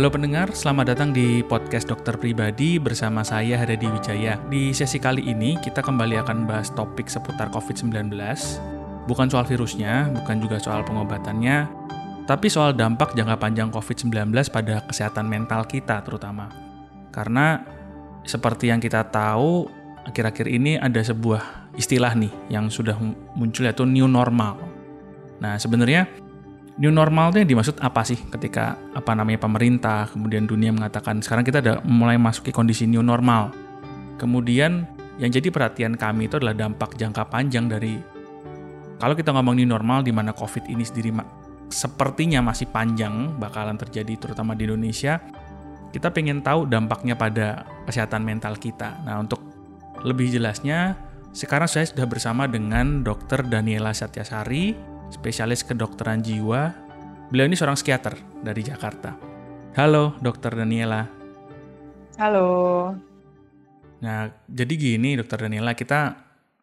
Halo 0.00 0.16
pendengar, 0.16 0.48
selamat 0.56 0.96
datang 0.96 1.12
di 1.12 1.44
podcast 1.44 1.84
dokter 1.84 2.16
pribadi 2.16 2.80
bersama 2.80 3.20
saya 3.20 3.60
Haryadi 3.60 3.84
Wijaya. 3.84 4.40
Di 4.48 4.72
sesi 4.72 4.96
kali 4.96 5.28
ini 5.28 5.60
kita 5.60 5.84
kembali 5.84 6.16
akan 6.24 6.48
bahas 6.48 6.72
topik 6.72 7.04
seputar 7.04 7.52
COVID-19. 7.52 8.08
Bukan 9.04 9.28
soal 9.28 9.44
virusnya, 9.44 10.08
bukan 10.08 10.40
juga 10.40 10.56
soal 10.56 10.88
pengobatannya, 10.88 11.68
tapi 12.24 12.48
soal 12.48 12.72
dampak 12.72 13.12
jangka 13.12 13.36
panjang 13.36 13.68
COVID-19 13.68 14.32
pada 14.48 14.80
kesehatan 14.88 15.28
mental 15.28 15.68
kita 15.68 16.00
terutama. 16.00 16.48
Karena 17.12 17.60
seperti 18.24 18.72
yang 18.72 18.80
kita 18.80 19.04
tahu, 19.04 19.68
akhir-akhir 20.08 20.48
ini 20.48 20.80
ada 20.80 21.04
sebuah 21.04 21.76
istilah 21.76 22.16
nih 22.16 22.32
yang 22.48 22.72
sudah 22.72 22.96
muncul 23.36 23.68
yaitu 23.68 23.84
new 23.84 24.08
normal. 24.08 24.56
Nah, 25.44 25.60
sebenarnya 25.60 26.08
New 26.78 26.94
normal 26.94 27.34
itu 27.34 27.42
yang 27.42 27.50
dimaksud 27.58 27.76
apa 27.82 28.06
sih 28.06 28.16
ketika 28.30 28.78
apa 28.94 29.12
namanya 29.12 29.42
pemerintah, 29.42 30.06
kemudian 30.12 30.46
dunia 30.46 30.70
mengatakan 30.70 31.18
sekarang 31.18 31.42
kita 31.42 31.58
udah 31.60 31.76
mulai 31.84 32.16
masuki 32.16 32.54
kondisi 32.54 32.86
new 32.86 33.02
normal. 33.02 33.50
Kemudian 34.16 34.86
yang 35.18 35.28
jadi 35.28 35.50
perhatian 35.50 35.98
kami 35.98 36.30
itu 36.30 36.38
adalah 36.40 36.56
dampak 36.56 36.96
jangka 36.96 37.28
panjang 37.28 37.68
dari 37.68 38.00
kalau 39.00 39.16
kita 39.16 39.32
ngomong 39.32 39.56
new 39.56 39.68
normal 39.68 40.04
di 40.04 40.12
mana 40.12 40.36
COVID 40.36 40.68
ini 40.68 40.84
sendiri 40.84 41.12
sepertinya 41.72 42.44
masih 42.44 42.68
panjang 42.68 43.32
bakalan 43.40 43.78
terjadi 43.78 44.18
terutama 44.20 44.52
di 44.52 44.68
Indonesia, 44.68 45.22
kita 45.94 46.10
pengen 46.12 46.42
tahu 46.44 46.66
dampaknya 46.66 47.16
pada 47.16 47.64
kesehatan 47.86 48.26
mental 48.26 48.58
kita. 48.58 49.00
Nah, 49.06 49.22
untuk 49.22 49.40
lebih 50.02 50.28
jelasnya, 50.28 50.98
sekarang 51.30 51.70
saya 51.70 51.86
sudah 51.86 52.04
bersama 52.10 52.50
dengan 52.50 53.06
Dr. 53.06 53.46
Daniela 53.46 53.94
Satyasari, 53.94 54.74
spesialis 55.10 55.66
kedokteran 55.66 56.22
jiwa. 56.22 56.72
Beliau 57.30 57.46
ini 57.46 57.58
seorang 57.58 57.78
psikiater 57.78 58.14
dari 58.42 58.62
Jakarta. 58.62 59.14
Halo, 59.74 60.18
Dokter 60.18 60.54
Daniela. 60.54 61.06
Halo. 62.18 62.90
Nah, 64.02 64.32
jadi 64.50 64.74
gini, 64.74 65.14
Dokter 65.18 65.46
Daniela, 65.46 65.74
kita 65.78 66.16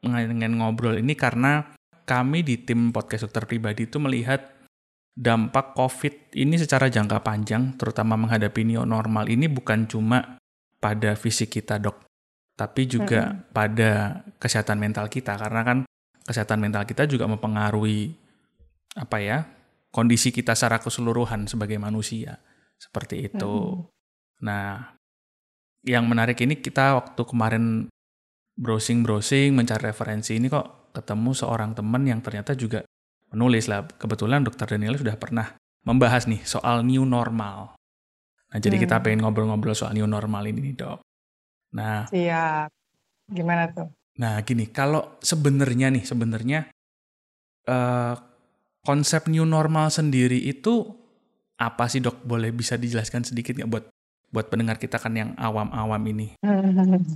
ingin 0.04 0.60
ngobrol 0.60 1.00
ini 1.00 1.16
karena 1.16 1.72
kami 2.08 2.44
di 2.44 2.64
tim 2.64 2.96
podcast 2.96 3.28
dokter 3.28 3.48
pribadi 3.48 3.88
itu 3.88 4.00
melihat 4.00 4.56
dampak 5.18 5.76
COVID 5.76 6.36
ini 6.40 6.56
secara 6.56 6.88
jangka 6.88 7.24
panjang, 7.24 7.76
terutama 7.76 8.16
menghadapi 8.16 8.64
new 8.64 8.84
normal 8.84 9.28
ini 9.28 9.48
bukan 9.52 9.88
cuma 9.88 10.40
pada 10.78 11.18
fisik 11.18 11.58
kita, 11.58 11.82
dok, 11.82 12.06
tapi 12.54 12.86
juga 12.86 13.22
mm 13.24 13.32
-hmm. 13.34 13.44
pada 13.56 13.92
kesehatan 14.38 14.78
mental 14.78 15.10
kita. 15.10 15.36
Karena 15.36 15.62
kan 15.66 15.78
kesehatan 16.28 16.60
mental 16.60 16.84
kita 16.86 17.08
juga 17.08 17.26
mempengaruhi 17.26 18.27
apa 18.98 19.18
ya 19.22 19.46
kondisi 19.94 20.34
kita 20.34 20.58
secara 20.58 20.82
keseluruhan 20.82 21.46
sebagai 21.46 21.78
manusia 21.78 22.42
seperti 22.78 23.30
itu. 23.30 23.54
Hmm. 23.74 23.90
Nah, 24.46 24.94
yang 25.82 26.06
menarik 26.06 26.38
ini 26.44 26.60
kita 26.60 26.98
waktu 26.98 27.22
kemarin 27.26 27.90
browsing-browsing 28.58 29.54
mencari 29.54 29.90
referensi 29.90 30.38
ini 30.38 30.50
kok 30.50 30.94
ketemu 30.94 31.32
seorang 31.34 31.78
teman 31.78 32.06
yang 32.06 32.22
ternyata 32.22 32.54
juga 32.54 32.86
menulis 33.34 33.70
lah. 33.70 33.86
Kebetulan 33.86 34.46
dokter 34.46 34.78
Daniel 34.78 34.98
sudah 34.98 35.18
pernah 35.18 35.48
membahas 35.86 36.30
nih 36.30 36.44
soal 36.46 36.84
new 36.86 37.06
normal. 37.06 37.78
Nah, 38.48 38.58
jadi 38.62 38.80
hmm. 38.80 38.84
kita 38.88 38.96
pengen 39.04 39.26
ngobrol-ngobrol 39.26 39.76
soal 39.76 39.98
new 39.98 40.08
normal 40.08 40.46
ini 40.48 40.72
nih, 40.72 40.76
Dok. 40.78 41.00
Nah, 41.76 42.08
siap. 42.08 42.70
Gimana 43.28 43.68
tuh? 43.72 43.92
Nah, 44.18 44.40
gini, 44.42 44.72
kalau 44.72 45.20
sebenarnya 45.20 45.92
nih, 45.92 46.04
sebenarnya 46.08 46.60
uh, 47.68 48.16
konsep 48.88 49.28
new 49.28 49.44
normal 49.44 49.92
sendiri 49.92 50.40
itu 50.40 50.88
apa 51.60 51.92
sih 51.92 52.00
dok? 52.00 52.24
Boleh 52.24 52.56
bisa 52.56 52.80
dijelaskan 52.80 53.28
sedikit 53.28 53.60
nggak 53.60 53.68
buat 53.68 53.86
buat 54.32 54.48
pendengar 54.48 54.80
kita 54.80 54.96
kan 54.96 55.12
yang 55.12 55.36
awam-awam 55.36 56.00
ini? 56.08 56.40
Oke, 56.48 57.12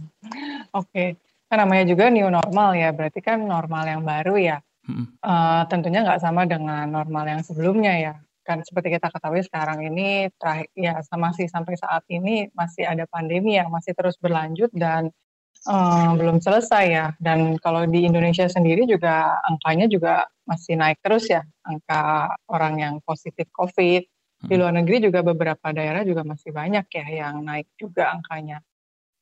okay. 0.76 1.09
kan 1.48 1.64
namanya 1.64 1.88
juga 1.88 2.12
new 2.12 2.28
normal 2.28 2.76
ya, 2.76 2.92
berarti 2.92 3.24
kan 3.24 3.40
normal 3.40 3.88
yang 3.88 4.04
baru 4.04 4.36
ya. 4.36 4.58
Hmm. 4.84 5.16
Uh, 5.24 5.64
tentunya 5.72 6.04
nggak 6.04 6.20
sama 6.20 6.44
dengan 6.44 6.92
normal 6.92 7.24
yang 7.32 7.42
sebelumnya 7.44 7.96
ya. 7.96 8.14
Kan 8.44 8.68
seperti 8.68 8.92
kita 9.00 9.08
ketahui 9.08 9.40
sekarang 9.48 9.80
ini 9.88 10.28
terakhir 10.36 10.68
ya 10.76 11.00
masih 11.16 11.48
sampai 11.48 11.80
saat 11.80 12.03
ini 12.12 12.52
masih 12.52 12.84
ada 12.84 13.08
pandemi 13.08 13.56
yang 13.56 13.72
masih 13.72 13.96
terus 13.96 14.20
berlanjut 14.20 14.74
dan 14.76 15.14
uh, 15.67 16.11
belum 16.17 16.41
selesai 16.41 16.85
ya. 16.89 17.05
Dan 17.19 17.57
kalau 17.61 17.85
di 17.85 18.05
Indonesia 18.07 18.47
sendiri 18.49 18.88
juga 18.89 19.41
angkanya 19.45 19.85
juga 19.91 20.25
masih 20.47 20.79
naik 20.79 21.01
terus 21.01 21.29
ya, 21.29 21.45
angka 21.66 22.33
orang 22.49 22.79
yang 22.79 22.95
positif 23.03 23.49
COVID. 23.53 24.03
Di 24.41 24.57
luar 24.57 24.73
negeri 24.73 25.05
juga 25.05 25.22
beberapa 25.22 25.69
daerah 25.69 26.01
juga 26.01 26.25
masih 26.25 26.49
banyak 26.49 26.89
ya 26.89 27.05
yang 27.05 27.45
naik 27.45 27.69
juga 27.77 28.09
angkanya. 28.09 28.57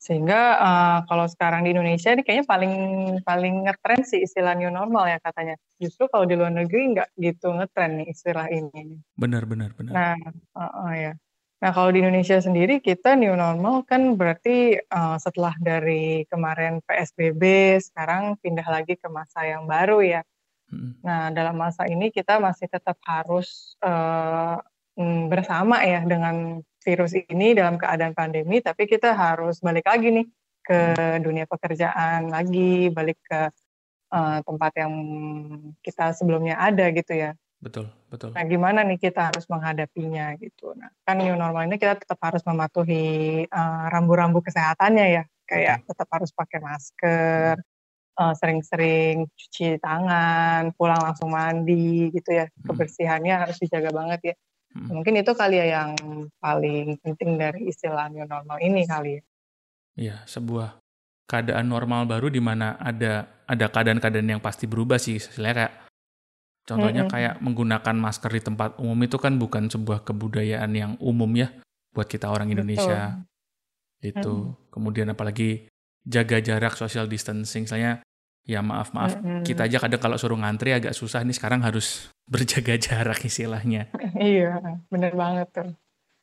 Sehingga 0.00 0.56
uh, 0.56 0.98
kalau 1.04 1.28
sekarang 1.28 1.68
di 1.68 1.76
Indonesia 1.76 2.16
ini 2.16 2.24
kayaknya 2.24 2.48
paling 2.48 2.74
paling 3.20 3.68
ngetren 3.68 4.00
sih 4.00 4.24
istilah 4.24 4.56
new 4.56 4.72
normal 4.72 5.04
ya 5.12 5.20
katanya. 5.20 5.60
Justru 5.76 6.08
kalau 6.08 6.24
di 6.24 6.40
luar 6.40 6.56
negeri 6.56 6.96
nggak 6.96 7.20
gitu 7.20 7.52
ngetren 7.52 8.00
nih 8.00 8.08
istilah 8.08 8.48
ini. 8.48 8.96
Benar 9.12 9.44
benar 9.44 9.76
benar. 9.76 9.92
Nah, 9.92 10.16
uh, 10.56 10.64
uh, 10.64 10.92
ya. 10.96 11.12
Nah, 11.60 11.76
kalau 11.76 11.92
di 11.92 12.00
Indonesia 12.00 12.40
sendiri 12.40 12.80
kita 12.80 13.20
new 13.20 13.36
normal 13.36 13.84
kan 13.84 14.16
berarti 14.16 14.80
uh, 14.80 15.20
setelah 15.20 15.52
dari 15.60 16.24
kemarin 16.32 16.80
PSBB 16.88 17.76
sekarang 17.84 18.40
pindah 18.40 18.64
lagi 18.64 18.96
ke 18.96 19.12
masa 19.12 19.44
yang 19.44 19.68
baru 19.68 20.00
ya. 20.00 20.22
Hmm. 20.72 20.96
Nah, 21.04 21.28
dalam 21.36 21.60
masa 21.60 21.84
ini 21.84 22.08
kita 22.08 22.40
masih 22.40 22.64
tetap 22.64 22.96
harus 23.04 23.76
uh, 23.84 24.56
bersama 25.28 25.84
ya 25.84 26.00
dengan 26.04 26.64
virus 26.80 27.12
ini 27.12 27.52
dalam 27.52 27.76
keadaan 27.76 28.16
pandemi, 28.16 28.64
tapi 28.64 28.88
kita 28.88 29.12
harus 29.12 29.60
balik 29.60 29.84
lagi 29.84 30.16
nih 30.16 30.26
ke 30.64 30.96
hmm. 30.96 31.20
dunia 31.20 31.44
pekerjaan 31.44 32.32
lagi, 32.32 32.88
balik 32.88 33.20
ke 33.20 33.52
uh, 34.16 34.38
tempat 34.40 34.72
yang 34.80 34.92
kita 35.84 36.16
sebelumnya 36.16 36.56
ada 36.56 36.88
gitu 36.88 37.12
ya. 37.12 37.36
Betul, 37.60 37.92
betul. 38.08 38.32
Nah, 38.32 38.44
gimana 38.48 38.80
nih 38.88 38.96
kita 38.96 39.28
harus 39.28 39.44
menghadapinya 39.52 40.32
gitu. 40.40 40.72
Nah, 40.72 40.88
kan 41.04 41.20
new 41.20 41.36
normal 41.36 41.68
ini 41.68 41.76
kita 41.76 42.00
tetap 42.00 42.16
harus 42.24 42.40
mematuhi 42.48 43.44
uh, 43.52 43.84
rambu-rambu 43.92 44.40
kesehatannya 44.40 45.06
ya, 45.20 45.22
kayak 45.44 45.84
okay. 45.84 45.86
tetap 45.92 46.08
harus 46.08 46.32
pakai 46.32 46.58
masker, 46.64 47.60
uh, 48.16 48.32
sering-sering 48.32 49.28
cuci 49.28 49.76
tangan, 49.76 50.72
pulang 50.72 51.04
langsung 51.04 51.36
mandi 51.36 52.08
gitu 52.16 52.32
ya. 52.32 52.48
Hmm. 52.48 52.72
Kebersihannya 52.72 53.34
harus 53.36 53.60
dijaga 53.60 53.92
banget 53.92 54.20
ya. 54.32 54.34
Hmm. 54.72 55.04
Mungkin 55.04 55.20
itu 55.20 55.32
kali 55.36 55.60
ya 55.60 55.66
yang 55.84 55.92
paling 56.40 56.96
penting 57.04 57.36
dari 57.36 57.68
istilah 57.68 58.08
new 58.08 58.24
normal 58.24 58.56
ini 58.64 58.88
kali 58.88 59.20
ya. 59.20 59.22
Iya, 60.00 60.16
sebuah 60.24 60.80
keadaan 61.28 61.68
normal 61.68 62.08
baru 62.08 62.32
di 62.32 62.40
mana 62.40 62.80
ada 62.80 63.28
ada 63.44 63.66
keadaan-keadaan 63.68 64.38
yang 64.38 64.40
pasti 64.40 64.64
berubah 64.64 64.96
sih. 64.96 65.20
Istilahnya 65.20 65.68
kayak 65.68 65.74
Contohnya 66.68 67.04
mm 67.04 67.08
-hmm. 67.08 67.14
kayak 67.14 67.34
menggunakan 67.42 67.96
masker 67.96 68.30
di 68.30 68.42
tempat 68.44 68.70
umum 68.78 68.98
itu 69.02 69.16
kan 69.18 69.36
bukan 69.40 69.66
sebuah 69.66 70.06
kebudayaan 70.06 70.70
yang 70.76 70.92
umum 71.02 71.28
ya 71.34 71.50
buat 71.90 72.06
kita 72.06 72.30
orang 72.30 72.52
Indonesia. 72.52 73.20
Betul. 73.98 74.10
Itu. 74.10 74.34
Mm 74.34 74.44
-hmm. 74.46 74.68
Kemudian 74.70 75.08
apalagi 75.10 75.50
jaga 76.06 76.38
jarak 76.38 76.74
social 76.78 77.10
distancing. 77.10 77.66
Misalnya 77.66 78.04
ya 78.48 78.64
maaf 78.64 78.96
maaf 78.96 79.18
mm 79.18 79.22
-hmm. 79.22 79.42
kita 79.44 79.68
aja 79.68 79.78
kadang 79.82 80.00
kalau 80.00 80.16
suruh 80.16 80.38
ngantri 80.40 80.72
agak 80.72 80.96
susah 80.96 81.20
nih 81.22 81.36
sekarang 81.36 81.60
harus 81.60 82.08
berjaga 82.32 82.78
jarak 82.78 83.20
istilahnya. 83.24 83.90
iya, 84.16 84.60
bener 84.88 85.12
banget 85.16 85.48
tuh. 85.50 85.70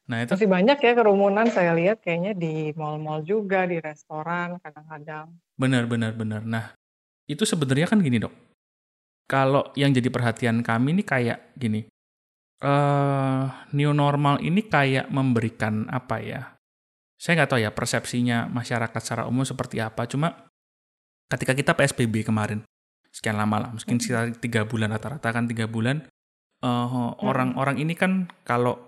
Nah 0.08 0.24
itu 0.24 0.40
masih 0.40 0.48
banyak 0.48 0.78
ya 0.80 0.92
kerumunan 0.96 1.52
saya 1.52 1.76
lihat 1.76 2.00
kayaknya 2.00 2.32
di 2.32 2.72
mall-mall 2.80 3.28
juga 3.28 3.68
di 3.68 3.84
restoran 3.84 4.56
kadang-kadang. 4.64 5.36
Benar 5.60 5.84
benar 5.92 6.16
benar. 6.16 6.48
Nah 6.48 6.72
itu 7.28 7.44
sebenarnya 7.44 7.92
kan 7.92 8.00
gini 8.00 8.24
dok 8.24 8.47
kalau 9.28 9.76
yang 9.76 9.92
jadi 9.92 10.08
perhatian 10.08 10.64
kami 10.64 10.96
ini 10.96 11.04
kayak 11.04 11.52
gini, 11.60 11.84
uh, 12.64 13.44
new 13.76 13.92
normal 13.92 14.40
ini 14.40 14.64
kayak 14.66 15.12
memberikan 15.12 15.86
apa 15.92 16.24
ya? 16.24 16.42
Saya 17.20 17.44
nggak 17.44 17.50
tahu 17.52 17.60
ya 17.60 17.72
persepsinya 17.76 18.48
masyarakat 18.48 19.00
secara 19.04 19.28
umum 19.28 19.44
seperti 19.44 19.84
apa. 19.84 20.08
Cuma 20.08 20.48
ketika 21.28 21.52
kita 21.52 21.76
PSBB 21.76 22.24
kemarin 22.24 22.64
sekian 23.12 23.36
lama 23.36 23.68
lah, 23.68 23.70
mungkin 23.76 24.00
sekitar 24.00 24.32
tiga 24.40 24.64
bulan 24.64 24.96
rata-rata 24.96 25.28
kan 25.30 25.44
tiga 25.46 25.68
bulan. 25.68 26.08
Orang-orang 27.22 27.78
uh, 27.78 27.84
ini 27.84 27.94
kan 27.94 28.32
kalau 28.48 28.80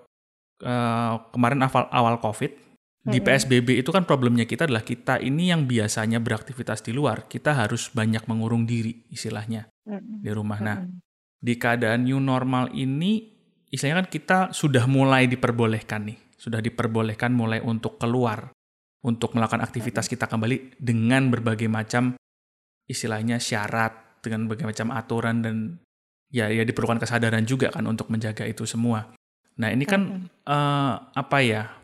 uh, 0.64 1.14
kemarin 1.36 1.62
awal 1.68 1.86
awal 1.92 2.16
COVID 2.18 2.69
di 3.00 3.24
PSBB 3.24 3.80
itu 3.80 3.96
kan 3.96 4.04
problemnya 4.04 4.44
kita 4.44 4.68
adalah 4.68 4.84
kita 4.84 5.24
ini 5.24 5.56
yang 5.56 5.64
biasanya 5.64 6.20
beraktivitas 6.20 6.84
di 6.84 6.92
luar, 6.92 7.32
kita 7.32 7.56
harus 7.56 7.88
banyak 7.96 8.28
mengurung 8.28 8.68
diri 8.68 9.08
istilahnya 9.08 9.72
di 9.98 10.30
rumah. 10.36 10.60
Nah, 10.60 10.84
di 11.40 11.56
keadaan 11.56 12.04
new 12.04 12.20
normal 12.20 12.76
ini 12.76 13.32
istilahnya 13.72 14.04
kan 14.04 14.10
kita 14.12 14.38
sudah 14.52 14.84
mulai 14.84 15.32
diperbolehkan 15.32 16.12
nih, 16.12 16.18
sudah 16.36 16.60
diperbolehkan 16.60 17.32
mulai 17.32 17.64
untuk 17.64 17.96
keluar, 17.96 18.52
untuk 19.08 19.32
melakukan 19.32 19.64
aktivitas 19.64 20.12
kita 20.12 20.28
kembali 20.28 20.76
dengan 20.76 21.32
berbagai 21.32 21.72
macam 21.72 22.20
istilahnya 22.84 23.40
syarat, 23.40 24.20
dengan 24.20 24.52
berbagai 24.52 24.76
macam 24.76 24.92
aturan 24.92 25.40
dan 25.40 25.56
ya 26.30 26.52
ya 26.52 26.68
diperlukan 26.68 27.00
kesadaran 27.00 27.48
juga 27.48 27.72
kan 27.72 27.88
untuk 27.88 28.12
menjaga 28.12 28.44
itu 28.44 28.68
semua. 28.68 29.08
Nah 29.60 29.72
ini 29.72 29.88
kan 29.88 30.28
uh, 30.44 30.94
apa 31.16 31.40
ya? 31.40 31.79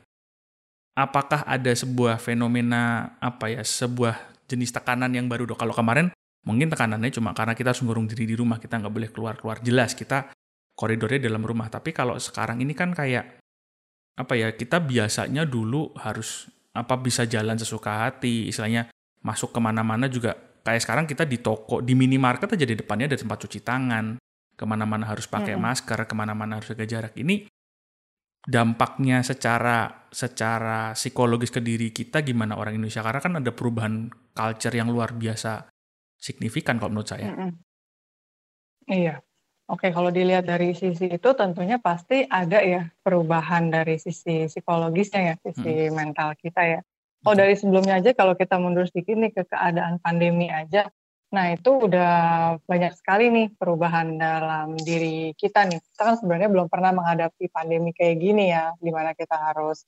Apakah 0.96 1.44
ada 1.44 1.72
sebuah 1.76 2.18
fenomena 2.24 3.16
apa 3.20 3.52
ya? 3.52 3.62
Sebuah 3.62 4.48
jenis 4.48 4.72
tekanan 4.72 5.12
yang 5.12 5.28
baru 5.28 5.44
dok? 5.44 5.60
Kalau 5.60 5.76
kemarin 5.76 6.16
mungkin 6.48 6.72
tekanannya 6.72 7.12
cuma 7.12 7.36
karena 7.36 7.52
kita 7.52 7.76
harus 7.76 7.84
ngurung 7.84 8.08
diri 8.08 8.24
di 8.24 8.36
rumah, 8.40 8.58
kita 8.64 8.80
nggak 8.80 8.94
boleh 8.96 9.10
keluar 9.12 9.36
keluar. 9.36 9.60
Jelas 9.60 9.92
kita 9.92 10.32
koridornya 10.72 11.28
dalam 11.28 11.44
rumah. 11.44 11.68
Tapi 11.68 11.92
kalau 11.92 12.16
sekarang 12.16 12.64
ini 12.64 12.72
kan 12.72 12.96
kayak 12.96 13.44
apa 14.16 14.34
ya? 14.40 14.56
Kita 14.56 14.80
biasanya 14.80 15.44
dulu 15.44 15.92
harus 16.00 16.48
apa 16.72 16.96
bisa 16.96 17.28
jalan 17.28 17.60
sesuka 17.60 18.08
hati, 18.08 18.48
istilahnya 18.48 18.88
masuk 19.20 19.52
ke 19.52 19.60
mana-mana 19.60 20.08
juga 20.08 20.36
kayak 20.66 20.82
sekarang 20.82 21.06
kita 21.06 21.24
di 21.30 21.38
toko, 21.40 21.80
di 21.80 21.94
minimarket 21.94 22.58
aja 22.58 22.66
di 22.66 22.76
depannya 22.76 23.06
ada 23.14 23.20
tempat 23.20 23.38
cuci 23.46 23.60
tangan, 23.62 24.18
ke 24.58 24.64
mana-mana 24.66 25.06
harus 25.06 25.30
pakai 25.30 25.54
hmm. 25.54 25.62
masker, 25.62 26.00
ke 26.10 26.14
mana-mana 26.18 26.58
harus 26.58 26.74
jaga 26.74 26.88
jarak. 26.90 27.14
Ini 27.14 27.46
dampaknya 28.46 29.26
secara 29.26 30.08
secara 30.14 30.94
psikologis 30.94 31.52
ke 31.52 31.60
diri 31.60 31.90
kita 31.92 32.22
gimana 32.22 32.56
orang 32.56 32.78
Indonesia 32.78 33.04
karena 33.04 33.20
kan 33.20 33.34
ada 33.42 33.52
perubahan 33.52 34.08
culture 34.32 34.76
yang 34.78 34.88
luar 34.94 35.12
biasa 35.18 35.66
signifikan 36.16 36.78
kalau 36.78 36.94
menurut 36.94 37.10
saya. 37.10 37.30
Mm 37.30 37.54
Iya. 38.86 39.18
Oke, 39.66 39.90
kalau 39.90 40.14
dilihat 40.14 40.46
dari 40.46 40.78
sisi 40.78 41.10
itu 41.10 41.30
tentunya 41.34 41.82
pasti 41.82 42.22
ada 42.22 42.62
ya 42.62 42.86
perubahan 43.02 43.74
dari 43.74 43.98
sisi 43.98 44.46
psikologisnya 44.46 45.34
ya, 45.34 45.36
sisi 45.42 45.90
hmm. 45.90 45.94
mental 45.98 46.38
kita 46.38 46.62
ya. 46.62 46.80
Kalau 47.26 47.34
dari 47.34 47.58
sebelumnya 47.58 47.98
aja 47.98 48.14
kalau 48.14 48.38
kita 48.38 48.62
mundur 48.62 48.86
sedikit 48.86 49.18
nih 49.18 49.34
ke 49.34 49.50
keadaan 49.50 49.98
pandemi 49.98 50.54
aja, 50.54 50.94
nah 51.36 51.52
itu 51.52 51.68
udah 51.92 52.16
banyak 52.64 52.96
sekali 52.96 53.28
nih 53.28 53.48
perubahan 53.60 54.16
dalam 54.16 54.80
diri 54.80 55.36
kita 55.36 55.68
nih. 55.68 55.84
Kita 55.84 56.02
kan 56.08 56.16
sebenarnya 56.16 56.48
belum 56.48 56.72
pernah 56.72 56.96
menghadapi 56.96 57.52
pandemi 57.52 57.92
kayak 57.92 58.16
gini 58.24 58.56
ya, 58.56 58.72
di 58.80 58.88
mana 58.88 59.12
kita 59.12 59.36
harus 59.36 59.84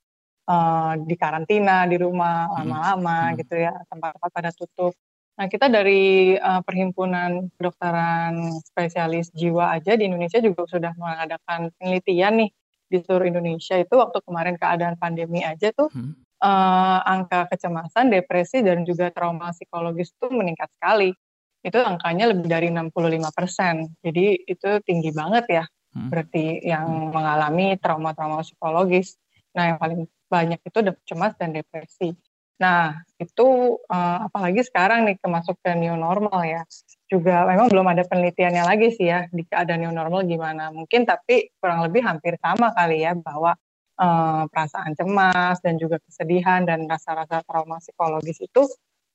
uh, 0.52 1.00
di 1.00 1.16
karantina 1.16 1.88
di 1.88 1.96
rumah 1.96 2.52
lama-lama 2.52 3.32
hmm. 3.32 3.36
gitu 3.40 3.56
ya, 3.56 3.72
tempat-tempat 3.88 4.30
pada 4.36 4.52
tutup. 4.52 4.92
Nah, 5.38 5.48
kita 5.48 5.70
dari 5.70 6.34
uh, 6.36 6.66
Perhimpunan 6.66 7.48
Kedokteran 7.56 8.58
Spesialis 8.68 9.30
Jiwa 9.32 9.72
aja 9.78 9.94
di 9.94 10.10
Indonesia 10.10 10.42
juga 10.42 10.68
sudah 10.68 10.92
mengadakan 10.98 11.72
penelitian 11.78 12.44
nih 12.44 12.50
di 12.88 12.98
seluruh 13.04 13.28
Indonesia 13.30 13.76
itu 13.78 13.94
waktu 13.96 14.18
kemarin 14.24 14.56
keadaan 14.56 14.96
pandemi 14.98 15.44
aja 15.46 15.70
tuh 15.72 15.94
hmm. 15.94 16.12
uh, 16.42 17.00
angka 17.06 17.48
kecemasan, 17.54 18.10
depresi 18.10 18.66
dan 18.66 18.84
juga 18.84 19.14
trauma 19.14 19.54
psikologis 19.54 20.12
itu 20.12 20.28
meningkat 20.34 20.68
sekali. 20.76 21.16
Itu 21.64 21.80
angkanya 21.82 22.32
lebih 22.32 22.48
dari 22.48 22.68
65 22.70 23.34
persen. 23.34 23.90
Jadi 24.02 24.48
itu 24.48 24.70
tinggi 24.84 25.12
banget 25.12 25.46
ya. 25.50 25.64
Hmm. 25.94 26.10
Berarti 26.14 26.62
yang 26.64 26.86
hmm. 26.86 27.12
mengalami 27.14 27.68
trauma-trauma 27.82 28.46
psikologis. 28.46 29.18
Nah, 29.58 29.74
yang 29.74 29.78
paling 29.82 30.02
banyak 30.28 30.60
itu 30.62 30.80
cemas 31.08 31.34
dan 31.40 31.56
depresi. 31.56 32.14
Nah, 32.58 33.06
itu 33.22 33.78
uh, 33.86 34.18
apalagi 34.26 34.66
sekarang 34.66 35.06
nih 35.06 35.18
kemasuk 35.22 35.62
ke 35.62 35.78
new 35.78 35.94
normal 35.94 36.42
ya. 36.42 36.66
Juga 37.06 37.46
memang 37.46 37.70
belum 37.70 37.86
ada 37.86 38.04
penelitiannya 38.04 38.64
lagi 38.66 38.90
sih 38.98 39.08
ya 39.08 39.30
di 39.30 39.46
keadaan 39.46 39.86
new 39.86 39.94
normal 39.94 40.26
gimana. 40.26 40.74
Mungkin 40.74 41.06
tapi 41.06 41.54
kurang 41.62 41.86
lebih 41.86 42.02
hampir 42.02 42.36
sama 42.42 42.74
kali 42.74 43.06
ya 43.06 43.14
bahwa 43.14 43.54
uh, 44.02 44.44
perasaan 44.50 44.98
cemas 44.98 45.62
dan 45.62 45.78
juga 45.78 46.02
kesedihan 46.02 46.66
dan 46.66 46.90
rasa-rasa 46.90 47.46
trauma 47.46 47.78
psikologis 47.78 48.42
itu 48.42 48.66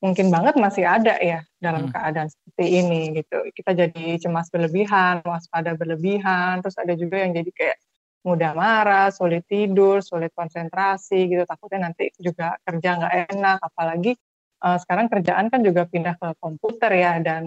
mungkin 0.02 0.34
banget 0.34 0.58
masih 0.58 0.82
ada 0.82 1.14
ya 1.22 1.46
dalam 1.62 1.86
hmm. 1.86 1.94
keadaan 1.94 2.28
seperti 2.28 2.64
ini 2.82 3.00
gitu. 3.22 3.38
Kita 3.54 3.70
jadi 3.70 4.18
cemas 4.18 4.50
berlebihan, 4.50 5.22
waspada 5.22 5.78
berlebihan, 5.78 6.58
terus 6.58 6.74
ada 6.74 6.98
juga 6.98 7.22
yang 7.22 7.32
jadi 7.38 7.50
kayak 7.54 7.78
mudah 8.26 8.52
marah, 8.54 9.14
sulit 9.14 9.46
tidur, 9.46 10.02
sulit 10.02 10.34
konsentrasi 10.34 11.30
gitu. 11.30 11.46
Takutnya 11.46 11.86
nanti 11.86 12.10
juga 12.18 12.58
kerja 12.66 12.98
nggak 12.98 13.14
enak, 13.30 13.58
apalagi 13.62 14.18
uh, 14.66 14.78
sekarang 14.82 15.06
kerjaan 15.06 15.46
kan 15.54 15.62
juga 15.62 15.86
pindah 15.86 16.18
ke 16.18 16.28
komputer 16.42 16.90
ya 16.98 17.22
dan 17.22 17.44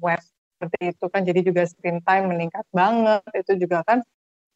web 0.00 0.20
seperti 0.56 0.96
itu 0.96 1.04
kan. 1.12 1.22
Jadi 1.28 1.40
juga 1.44 1.62
screen 1.68 2.00
time 2.00 2.32
meningkat 2.32 2.64
banget. 2.72 3.20
Itu 3.36 3.60
juga 3.60 3.84
kan 3.84 4.00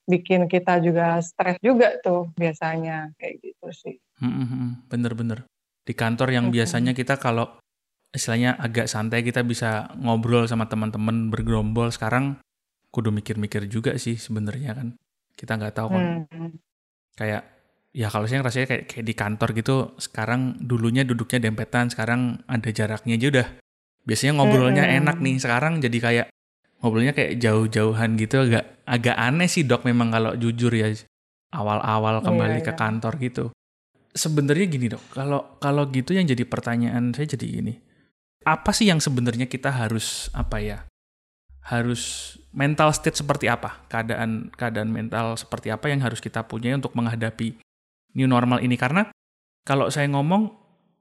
bikin 0.08 0.48
kita 0.48 0.80
juga 0.80 1.20
stres 1.20 1.60
juga 1.60 2.00
tuh 2.00 2.32
biasanya 2.32 3.12
kayak 3.20 3.44
gitu 3.44 3.68
sih. 3.76 3.96
Hmm, 4.18 4.40
hmm, 4.40 4.48
hmm. 4.48 4.70
Bener-bener. 4.88 5.44
Di 5.82 5.92
kantor 5.98 6.30
yang 6.30 6.46
hmm. 6.50 6.54
biasanya 6.54 6.92
kita 6.94 7.18
kalau 7.18 7.50
istilahnya 8.12 8.54
agak 8.60 8.86
santai 8.86 9.24
kita 9.24 9.40
bisa 9.42 9.88
ngobrol 9.96 10.44
sama 10.44 10.68
teman-teman 10.68 11.32
bergerombol 11.32 11.88
sekarang 11.88 12.38
kudu 12.92 13.08
mikir-mikir 13.08 13.64
juga 13.72 13.96
sih 13.96 14.20
sebenarnya 14.20 14.76
kan 14.76 14.88
kita 15.32 15.56
nggak 15.56 15.74
tahu 15.74 15.88
kan 15.96 16.04
hmm. 16.28 16.50
kayak 17.16 17.42
ya 17.96 18.12
kalau 18.12 18.28
saya 18.28 18.44
rasanya 18.44 18.68
kayak, 18.68 18.84
kayak 18.84 19.04
di 19.08 19.14
kantor 19.16 19.48
gitu 19.56 19.76
sekarang 19.96 20.60
dulunya 20.60 21.08
duduknya 21.08 21.40
dempetan 21.40 21.88
sekarang 21.88 22.44
ada 22.44 22.68
jaraknya 22.68 23.16
aja 23.16 23.26
udah 23.32 23.48
biasanya 24.04 24.32
ngobrolnya 24.36 24.84
hmm. 24.84 24.96
enak 25.02 25.16
nih 25.24 25.34
sekarang 25.40 25.80
jadi 25.80 25.98
kayak 25.98 26.26
ngobrolnya 26.84 27.16
kayak 27.16 27.40
jauh-jauhan 27.40 28.20
gitu 28.20 28.44
agak 28.44 28.84
agak 28.84 29.16
aneh 29.16 29.48
sih 29.48 29.64
dok 29.64 29.88
memang 29.88 30.12
kalau 30.12 30.36
jujur 30.36 30.72
ya 30.76 30.92
awal-awal 31.52 32.20
iya, 32.20 32.24
kembali 32.28 32.58
yeah, 32.60 32.66
ke 32.66 32.72
kantor 32.76 33.14
gitu 33.24 33.44
sebenarnya 34.12 34.66
gini 34.68 34.86
dok 34.92 35.02
kalau 35.12 35.56
kalau 35.58 35.88
gitu 35.88 36.12
yang 36.12 36.28
jadi 36.28 36.44
pertanyaan 36.44 37.12
saya 37.16 37.32
jadi 37.32 37.46
ini 37.64 37.74
apa 38.44 38.70
sih 38.74 38.90
yang 38.90 38.98
sebenarnya 38.98 39.46
kita 39.48 39.72
harus 39.72 40.28
apa 40.36 40.58
ya 40.60 40.78
harus 41.62 42.34
mental 42.50 42.90
state 42.90 43.16
seperti 43.16 43.46
apa 43.46 43.86
keadaan 43.86 44.50
keadaan 44.52 44.90
mental 44.90 45.38
seperti 45.38 45.70
apa 45.70 45.88
yang 45.88 46.02
harus 46.02 46.18
kita 46.18 46.42
punya 46.42 46.74
untuk 46.74 46.92
menghadapi 46.92 47.56
new 48.18 48.26
normal 48.28 48.58
ini 48.60 48.74
karena 48.74 49.08
kalau 49.62 49.86
saya 49.88 50.10
ngomong 50.10 50.50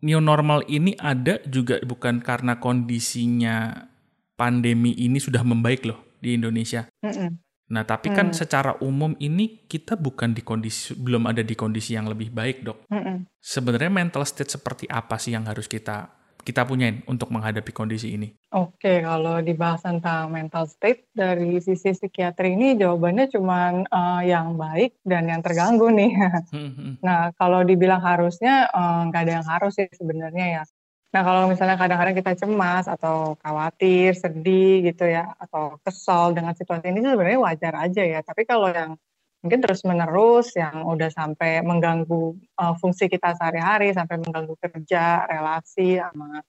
new 0.05 0.21
normal 0.21 0.65
ini 0.69 0.93
ada 0.97 1.41
juga 1.49 1.81
bukan 1.81 2.21
karena 2.21 2.57
kondisinya 2.61 3.89
pandemi 4.37 4.97
ini 4.97 5.21
sudah 5.21 5.45
membaik 5.45 5.85
loh 5.85 6.01
di 6.17 6.37
Indonesia. 6.37 6.89
Mm 7.05 7.13
-mm. 7.13 7.29
Nah, 7.71 7.87
tapi 7.87 8.11
kan 8.11 8.29
mm. 8.29 8.35
secara 8.35 8.75
umum 8.83 9.15
ini 9.23 9.63
kita 9.63 9.95
bukan 9.95 10.35
di 10.35 10.43
kondisi 10.43 10.91
belum 10.91 11.23
ada 11.31 11.39
di 11.39 11.55
kondisi 11.55 11.95
yang 11.95 12.11
lebih 12.11 12.27
baik, 12.35 12.67
Dok. 12.67 12.91
Mm 12.91 13.01
-mm. 13.01 13.17
Sebenarnya 13.39 13.87
mental 13.87 14.27
state 14.27 14.51
seperti 14.51 14.91
apa 14.91 15.15
sih 15.15 15.31
yang 15.31 15.47
harus 15.47 15.71
kita 15.71 16.21
kita 16.41 16.65
punyain 16.65 17.05
untuk 17.05 17.29
menghadapi 17.29 17.69
kondisi 17.71 18.17
ini? 18.17 18.33
Oke, 18.51 18.99
kalau 19.05 19.39
dibahas 19.39 19.85
tentang 19.85 20.33
mental 20.33 20.65
state 20.65 21.07
dari 21.13 21.61
sisi 21.61 21.93
psikiatri 21.93 22.57
ini 22.57 22.75
jawabannya 22.75 23.29
cuma 23.29 23.85
uh, 23.87 24.21
yang 24.25 24.57
baik 24.57 24.97
dan 25.05 25.29
yang 25.29 25.41
terganggu 25.45 25.87
nih. 25.93 26.11
Hmm, 26.51 26.73
hmm. 26.73 26.93
nah, 27.05 27.31
kalau 27.37 27.63
dibilang 27.63 28.01
harusnya 28.01 28.67
uh, 28.73 29.07
nggak 29.07 29.21
ada 29.23 29.33
yang 29.39 29.47
harus 29.47 29.77
sih 29.77 29.87
sebenarnya 29.93 30.45
ya. 30.59 30.63
Nah, 31.11 31.21
kalau 31.27 31.51
misalnya 31.51 31.75
kadang-kadang 31.75 32.15
kita 32.15 32.31
cemas 32.39 32.87
atau 32.87 33.35
khawatir, 33.43 34.15
sedih 34.15 34.79
gitu 34.87 35.03
ya, 35.11 35.35
atau 35.35 35.75
kesal 35.83 36.31
dengan 36.31 36.55
situasi 36.55 36.87
ini 36.87 37.03
sebenarnya 37.03 37.39
wajar 37.43 37.73
aja 37.83 38.03
ya. 38.07 38.19
Tapi 38.23 38.47
kalau 38.47 38.71
yang 38.71 38.95
mungkin 39.43 39.59
terus 39.59 39.83
menerus 39.83 40.55
yang 40.55 40.87
udah 40.87 41.11
sampai 41.11 41.59
mengganggu 41.67 42.37
uh, 42.61 42.73
fungsi 42.79 43.11
kita 43.11 43.35
sehari-hari 43.35 43.91
sampai 43.91 44.21
mengganggu 44.23 44.55
kerja 44.55 45.27
relasi 45.27 45.97
sama 45.99 46.45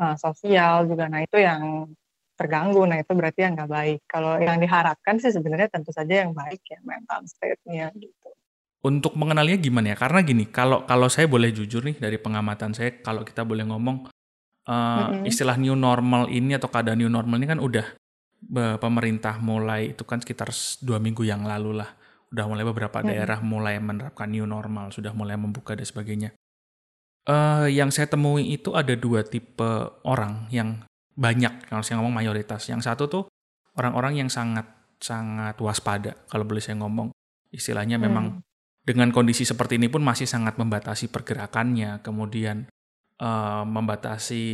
uh, 0.00 0.16
sosial 0.16 0.88
juga 0.88 1.06
nah 1.12 1.20
itu 1.22 1.36
yang 1.38 1.92
terganggu. 2.34 2.82
Nah 2.88 2.98
itu 3.04 3.12
berarti 3.14 3.40
yang 3.46 3.54
nggak 3.54 3.70
baik. 3.70 4.00
Kalau 4.08 4.40
yang 4.40 4.58
diharapkan 4.58 5.20
sih 5.22 5.30
sebenarnya 5.30 5.68
tentu 5.70 5.92
saja 5.94 6.24
yang 6.26 6.32
baik 6.34 6.58
ya 6.66 6.80
mental 6.82 7.22
state-nya 7.28 7.92
gitu 7.94 8.31
untuk 8.82 9.14
mengenalnya 9.14 9.58
gimana 9.62 9.94
ya 9.94 9.96
karena 9.98 10.20
gini 10.26 10.50
kalau 10.50 10.82
kalau 10.86 11.06
saya 11.06 11.30
boleh 11.30 11.54
jujur 11.54 11.86
nih 11.86 12.02
dari 12.02 12.18
pengamatan 12.18 12.74
saya 12.74 12.98
kalau 12.98 13.22
kita 13.22 13.46
boleh 13.46 13.62
ngomong 13.62 14.10
uh, 14.66 14.70
mm-hmm. 14.70 15.22
istilah 15.30 15.54
new 15.54 15.78
normal 15.78 16.26
ini 16.26 16.58
atau 16.58 16.66
keadaan 16.66 16.98
new 16.98 17.10
normal 17.10 17.38
ini 17.38 17.46
kan 17.46 17.62
udah 17.62 17.86
pemerintah 18.82 19.38
mulai 19.38 19.94
itu 19.94 20.02
kan 20.02 20.18
sekitar 20.18 20.50
dua 20.82 20.98
minggu 20.98 21.22
yang 21.22 21.46
lalu 21.46 21.78
lah 21.78 21.94
udah 22.32 22.44
mulai 22.48 22.64
beberapa 22.64 23.04
hmm. 23.04 23.06
daerah 23.12 23.38
mulai 23.44 23.76
menerapkan 23.76 24.32
new 24.32 24.48
normal, 24.48 24.88
sudah 24.88 25.12
mulai 25.12 25.36
membuka 25.36 25.76
dan 25.76 25.84
sebagainya. 25.84 26.32
Uh, 27.22 27.70
yang 27.70 27.92
saya 27.94 28.10
temui 28.10 28.50
itu 28.50 28.74
ada 28.74 28.96
dua 28.96 29.22
tipe 29.22 29.92
orang 30.02 30.48
yang 30.48 30.82
banyak, 31.14 31.68
kalau 31.68 31.84
saya 31.84 32.00
ngomong 32.00 32.24
mayoritas. 32.24 32.66
Yang 32.72 32.88
satu 32.88 33.04
tuh 33.06 33.24
orang-orang 33.76 34.24
yang 34.24 34.32
sangat 34.32 34.64
sangat 34.98 35.60
waspada, 35.60 36.16
kalau 36.26 36.48
boleh 36.48 36.64
saya 36.64 36.80
ngomong. 36.80 37.12
Istilahnya 37.52 38.00
hmm. 38.00 38.04
memang 38.08 38.26
dengan 38.82 39.14
kondisi 39.14 39.46
seperti 39.46 39.78
ini 39.78 39.86
pun 39.86 40.02
masih 40.02 40.26
sangat 40.26 40.58
membatasi 40.58 41.08
pergerakannya, 41.08 42.02
kemudian 42.02 42.66
uh, 43.22 43.62
membatasi 43.62 44.44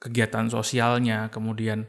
kegiatan 0.00 0.48
sosialnya, 0.48 1.28
kemudian 1.28 1.86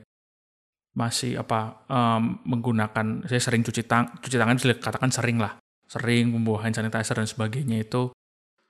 masih 0.94 1.42
apa 1.42 1.84
um, 1.90 2.38
menggunakan 2.46 3.26
saya 3.26 3.42
sering 3.42 3.66
cuci 3.66 3.90
tang 3.90 4.14
cuci 4.22 4.38
tangan 4.38 4.62
bisa 4.62 4.78
katakan 4.78 5.10
sering 5.10 5.42
lah 5.42 5.58
sering 5.90 6.30
membawa 6.30 6.70
hand 6.70 6.78
sanitizer 6.78 7.18
dan 7.18 7.26
sebagainya 7.26 7.82
itu 7.82 8.14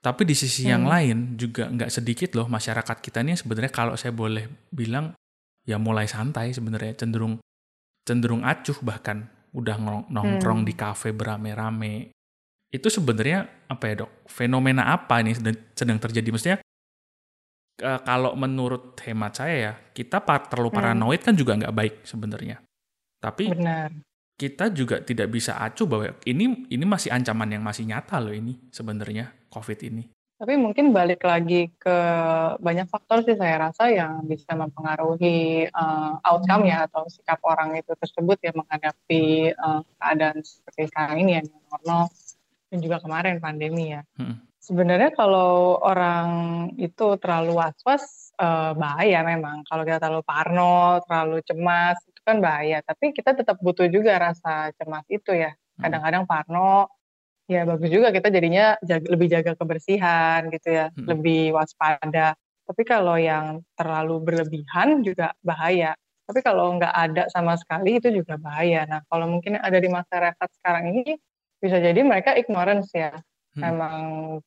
tapi 0.00 0.24
di 0.24 0.32
sisi 0.32 0.64
hmm. 0.64 0.72
yang 0.72 0.84
lain 0.88 1.18
juga 1.36 1.68
nggak 1.68 1.92
sedikit 1.92 2.32
loh 2.40 2.48
masyarakat 2.48 2.96
kita 3.04 3.20
ini 3.20 3.36
sebenarnya 3.36 3.68
kalau 3.68 3.92
saya 4.00 4.16
boleh 4.16 4.48
bilang 4.72 5.12
ya 5.68 5.76
mulai 5.76 6.08
santai 6.08 6.56
sebenarnya 6.56 7.04
cenderung 7.04 7.36
cenderung 8.08 8.40
acuh 8.40 8.80
bahkan 8.80 9.28
udah 9.54 9.76
nongkrong 10.10 10.66
hmm. 10.66 10.68
di 10.68 10.74
kafe 10.74 11.14
berame-rame. 11.14 12.10
Itu 12.74 12.90
sebenarnya 12.90 13.70
apa 13.70 13.84
ya 13.86 13.94
dok? 14.02 14.10
Fenomena 14.26 14.90
apa 14.90 15.22
ini 15.22 15.30
sedang 15.78 15.98
terjadi? 16.02 16.26
Maksudnya 16.34 16.58
kalau 17.78 18.34
menurut 18.34 18.98
hemat 19.06 19.38
saya 19.38 19.54
ya, 19.54 19.72
kita 19.94 20.18
terlalu 20.50 20.74
hmm. 20.74 20.78
paranoid 20.82 21.20
hmm. 21.22 21.26
kan 21.30 21.34
juga 21.38 21.52
nggak 21.54 21.74
baik 21.74 21.94
sebenarnya. 22.02 22.58
Tapi 23.22 23.54
Benar. 23.54 23.94
kita 24.34 24.74
juga 24.74 24.98
tidak 25.06 25.30
bisa 25.30 25.54
acuh 25.54 25.86
bahwa 25.86 26.18
ini 26.26 26.66
ini 26.66 26.84
masih 26.84 27.14
ancaman 27.14 27.54
yang 27.54 27.62
masih 27.62 27.86
nyata 27.86 28.18
loh 28.18 28.34
ini 28.34 28.58
sebenarnya 28.74 29.30
COVID 29.54 29.78
ini. 29.86 30.10
Tapi 30.34 30.58
mungkin 30.58 30.90
balik 30.90 31.22
lagi 31.22 31.70
ke 31.78 31.96
banyak 32.58 32.90
faktor 32.90 33.22
sih 33.22 33.38
saya 33.38 33.70
rasa 33.70 33.86
yang 33.86 34.26
bisa 34.26 34.50
mempengaruhi 34.58 35.70
uh, 35.70 36.18
outcome 36.26 36.66
ya 36.66 36.90
atau 36.90 37.06
sikap 37.06 37.38
orang 37.46 37.78
itu 37.78 37.94
tersebut 37.94 38.42
ya 38.42 38.50
menghadapi 38.50 39.54
uh, 39.54 39.86
keadaan 40.02 40.42
seperti 40.42 40.90
sekarang 40.90 41.22
ini 41.22 41.38
ya 41.38 41.42
normal 41.70 42.10
dan 42.74 42.82
juga 42.82 42.98
kemarin 42.98 43.38
pandemi 43.38 43.94
ya. 43.94 44.02
Hmm. 44.18 44.42
Sebenarnya 44.58 45.14
kalau 45.14 45.78
orang 45.78 46.26
itu 46.74 47.14
terlalu 47.22 47.54
was-was 47.54 48.34
uh, 48.42 48.74
bahaya 48.74 49.22
memang. 49.22 49.62
Kalau 49.70 49.86
kita 49.86 50.02
terlalu 50.02 50.26
parno, 50.26 50.98
terlalu 51.06 51.38
cemas 51.46 52.02
itu 52.02 52.20
kan 52.26 52.42
bahaya. 52.42 52.82
Tapi 52.82 53.14
kita 53.14 53.38
tetap 53.38 53.62
butuh 53.62 53.86
juga 53.86 54.18
rasa 54.18 54.74
cemas 54.74 55.06
itu 55.06 55.30
ya. 55.30 55.54
Kadang-kadang 55.78 56.26
parno 56.26 56.90
Ya 57.44 57.68
bagus 57.68 57.92
juga 57.92 58.08
kita 58.08 58.32
jadinya 58.32 58.72
jaga, 58.80 59.04
lebih 59.04 59.28
jaga 59.28 59.52
kebersihan 59.52 60.48
gitu 60.48 60.68
ya, 60.72 60.88
hmm. 60.88 61.04
lebih 61.12 61.52
waspada. 61.52 62.32
Tapi 62.64 62.82
kalau 62.88 63.20
yang 63.20 63.60
terlalu 63.76 64.16
berlebihan 64.24 65.04
juga 65.04 65.36
bahaya. 65.44 65.92
Tapi 66.24 66.40
kalau 66.40 66.72
nggak 66.80 66.88
ada 66.88 67.28
sama 67.28 67.52
sekali 67.60 68.00
itu 68.00 68.08
juga 68.08 68.40
bahaya. 68.40 68.88
Nah 68.88 69.04
kalau 69.12 69.28
mungkin 69.28 69.60
ada 69.60 69.76
di 69.76 69.92
masyarakat 69.92 70.48
sekarang 70.56 70.88
ini 70.96 71.20
bisa 71.64 71.80
jadi 71.80 71.96
mereka 72.04 72.36
ignorance 72.36 72.92
ya, 72.92 73.16
hmm. 73.56 73.60
memang 73.64 74.00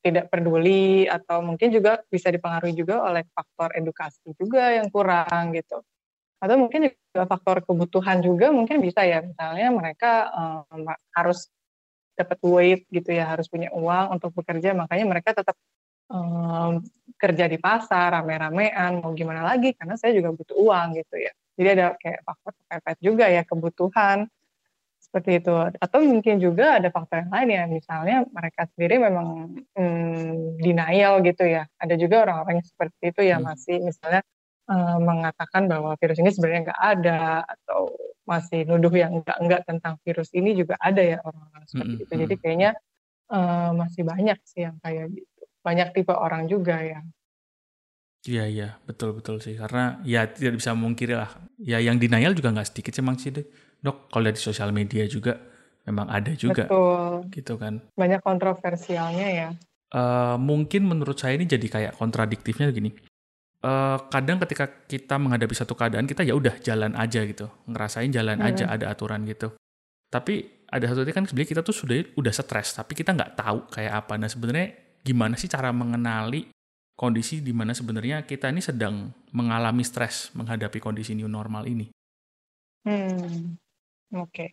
tidak 0.05 0.29
peduli 0.29 1.09
atau 1.09 1.41
mungkin 1.41 1.73
juga 1.73 2.05
bisa 2.05 2.29
dipengaruhi 2.29 2.77
juga 2.77 3.01
oleh 3.01 3.25
faktor 3.33 3.73
edukasi 3.73 4.37
juga 4.37 4.77
yang 4.77 4.93
kurang 4.93 5.57
gitu. 5.57 5.81
Atau 6.37 6.61
mungkin 6.61 6.93
juga 6.93 7.25
faktor 7.25 7.65
kebutuhan 7.65 8.21
juga 8.21 8.53
mungkin 8.53 8.77
bisa 8.77 9.01
ya, 9.01 9.25
misalnya 9.25 9.73
mereka 9.73 10.29
um, 10.29 10.85
harus 11.17 11.49
dapat 12.17 12.37
duit 12.41 12.79
gitu 12.89 13.13
ya 13.13 13.29
harus 13.29 13.45
punya 13.45 13.69
uang 13.69 14.17
untuk 14.17 14.33
bekerja 14.33 14.73
makanya 14.73 15.05
mereka 15.05 15.37
tetap 15.37 15.53
um, 16.09 16.81
kerja 17.13 17.45
di 17.45 17.61
pasar 17.61 18.17
rame-ramean 18.17 19.05
mau 19.05 19.13
gimana 19.13 19.45
lagi 19.45 19.77
karena 19.77 19.93
saya 20.01 20.17
juga 20.17 20.33
butuh 20.33 20.57
uang 20.57 20.97
gitu 20.97 21.15
ya 21.21 21.31
jadi 21.53 21.69
ada 21.77 21.85
kayak 22.01 22.25
faktor 22.25 22.53
kepepet 22.57 22.97
juga 23.05 23.25
ya 23.29 23.41
kebutuhan 23.45 24.17
seperti 25.17 25.41
itu 25.41 25.53
atau 25.81 25.97
mungkin 26.05 26.37
juga 26.37 26.77
ada 26.77 26.93
faktor 26.93 27.25
yang 27.25 27.33
lain 27.33 27.49
ya 27.49 27.63
misalnya 27.65 28.17
mereka 28.29 28.69
sendiri 28.69 29.01
memang 29.01 29.57
hmm, 29.73 30.61
denial 30.61 31.25
gitu 31.25 31.41
ya 31.41 31.65
ada 31.81 31.97
juga 31.97 32.29
orang-orang 32.29 32.61
yang 32.61 32.67
seperti 32.69 33.01
itu 33.09 33.21
ya 33.25 33.41
hmm. 33.41 33.45
masih 33.49 33.81
misalnya 33.81 34.21
uh, 34.69 34.97
mengatakan 35.01 35.65
bahwa 35.65 35.97
virus 35.97 36.21
ini 36.21 36.29
sebenarnya 36.29 36.61
nggak 36.69 36.81
ada 36.93 37.21
atau 37.49 37.89
masih 38.27 38.67
nuduh 38.67 38.91
yang 38.91 39.23
enggak-enggak 39.23 39.63
tentang 39.63 39.95
virus 40.03 40.29
ini 40.35 40.51
juga 40.53 40.75
ada 40.77 40.99
ya 40.99 41.17
orang-orang 41.23 41.63
seperti 41.63 41.87
mm 41.87 41.95
-hmm. 41.95 42.11
itu. 42.11 42.13
Jadi 42.27 42.35
kayaknya 42.43 42.71
uh, 43.31 43.71
masih 43.71 44.03
banyak 44.03 44.37
sih 44.43 44.67
yang 44.67 44.75
kayak 44.83 45.15
gitu. 45.15 45.43
Banyak 45.63 45.95
tipe 45.95 46.11
orang 46.11 46.51
juga 46.51 46.83
ya. 46.83 46.99
Iya 48.27 48.43
iya 48.51 48.69
betul 48.83 49.15
betul 49.15 49.39
sih 49.39 49.55
karena 49.55 50.03
ya 50.03 50.27
tidak 50.27 50.59
bisa 50.59 50.75
memungkiri 50.75 51.15
lah 51.15 51.31
ya 51.63 51.79
yang 51.79 51.95
denial 51.95 52.35
juga 52.35 52.51
nggak 52.51 52.67
sedikit 52.67 52.91
sih 52.91 52.99
emang 52.99 53.15
sih 53.15 53.31
dok 53.81 54.09
kalau 54.09 54.23
dari 54.27 54.39
sosial 54.39 54.73
media 54.73 55.05
juga 55.05 55.37
memang 55.87 56.11
ada 56.11 56.35
juga 56.35 56.67
betul. 56.67 57.31
gitu 57.31 57.53
kan. 57.55 57.79
Banyak 57.95 58.21
kontroversialnya 58.21 59.27
ya. 59.31 59.49
Uh, 59.87 60.35
mungkin 60.35 60.83
menurut 60.83 61.15
saya 61.15 61.39
ini 61.39 61.47
jadi 61.47 61.63
kayak 61.63 61.93
kontradiktifnya 61.95 62.67
gini. 62.75 62.91
Uh, 63.63 63.97
kadang 64.11 64.37
ketika 64.43 64.69
kita 64.85 65.17
menghadapi 65.17 65.55
satu 65.55 65.73
keadaan 65.73 66.05
kita 66.05 66.27
ya 66.27 66.35
udah 66.35 66.59
jalan 66.59 66.93
aja 66.99 67.23
gitu. 67.23 67.47
Ngerasain 67.71 68.11
jalan 68.11 68.43
hmm. 68.43 68.47
aja 68.51 68.65
ada 68.67 68.91
aturan 68.91 69.23
gitu. 69.23 69.55
Tapi 70.11 70.67
ada 70.67 70.83
satu 70.91 71.07
titik 71.07 71.15
kan 71.15 71.23
sebenarnya 71.23 71.49
kita 71.55 71.61
tuh 71.63 71.75
sudah 71.75 71.95
udah 72.19 72.33
stres 72.35 72.75
tapi 72.75 72.91
kita 72.91 73.15
nggak 73.15 73.39
tahu 73.39 73.71
kayak 73.71 74.03
apa. 74.03 74.13
Nah 74.19 74.27
sebenarnya 74.27 74.67
gimana 74.99 75.39
sih 75.39 75.47
cara 75.47 75.71
mengenali 75.71 76.51
kondisi 76.99 77.39
di 77.39 77.55
mana 77.55 77.71
sebenarnya 77.71 78.27
kita 78.27 78.51
ini 78.51 78.59
sedang 78.59 79.07
mengalami 79.31 79.87
stres 79.87 80.35
menghadapi 80.35 80.83
kondisi 80.83 81.15
new 81.15 81.31
normal 81.31 81.63
ini? 81.63 81.87
Hmm 82.83 83.55
oke 84.13 84.31
okay. 84.31 84.49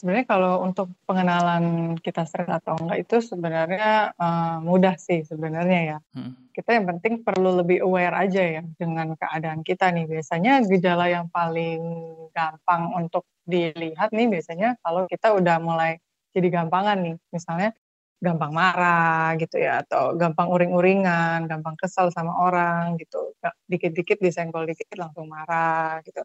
Sebenarnya 0.00 0.32
kalau 0.32 0.64
untuk 0.64 0.96
pengenalan 1.04 1.92
kita 2.00 2.24
stres 2.24 2.48
atau 2.48 2.72
enggak 2.80 3.04
itu 3.04 3.20
sebenarnya 3.20 4.16
uh, 4.16 4.56
mudah 4.64 4.96
sih 4.96 5.26
sebenarnya 5.28 5.80
ya. 5.84 5.98
Hmm. 6.16 6.40
Kita 6.56 6.72
yang 6.72 6.88
penting 6.88 7.20
perlu 7.20 7.60
lebih 7.60 7.84
aware 7.84 8.16
aja 8.16 8.40
ya 8.40 8.62
dengan 8.80 9.12
keadaan 9.12 9.60
kita 9.60 9.92
nih. 9.92 10.08
Biasanya 10.08 10.64
gejala 10.64 11.12
yang 11.12 11.28
paling 11.28 12.16
gampang 12.32 12.96
untuk 12.96 13.28
dilihat 13.44 14.16
nih 14.16 14.32
biasanya 14.32 14.80
kalau 14.80 15.04
kita 15.04 15.36
udah 15.36 15.60
mulai 15.60 16.00
jadi 16.32 16.48
gampangan 16.48 16.96
nih. 17.04 17.16
Misalnya 17.28 17.76
gampang 18.24 18.52
marah 18.56 19.36
gitu 19.36 19.60
ya 19.60 19.84
atau 19.84 20.16
gampang 20.16 20.48
uring-uringan, 20.48 21.44
gampang 21.44 21.76
kesal 21.76 22.08
sama 22.08 22.40
orang 22.40 22.96
gitu. 22.96 23.36
Dikit-dikit 23.68 24.16
disenggol 24.16 24.64
dikit 24.64 24.96
langsung 24.96 25.28
marah 25.28 26.00
gitu 26.08 26.24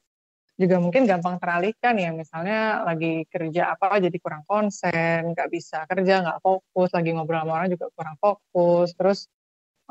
juga 0.55 0.79
mungkin 0.79 1.03
gampang 1.03 1.35
teralihkan 1.37 1.95
ya. 1.99 2.09
Misalnya 2.15 2.87
lagi 2.87 3.27
kerja 3.27 3.75
apa 3.75 3.99
jadi 3.99 4.17
kurang 4.23 4.43
konsen 4.47 5.35
nggak 5.35 5.49
bisa 5.51 5.83
kerja 5.87 6.23
nggak 6.23 6.39
fokus 6.39 6.89
lagi 6.95 7.11
ngobrol 7.11 7.43
sama 7.43 7.53
orang 7.59 7.69
juga 7.75 7.91
kurang 7.91 8.15
fokus 8.19 8.95
terus 8.95 9.19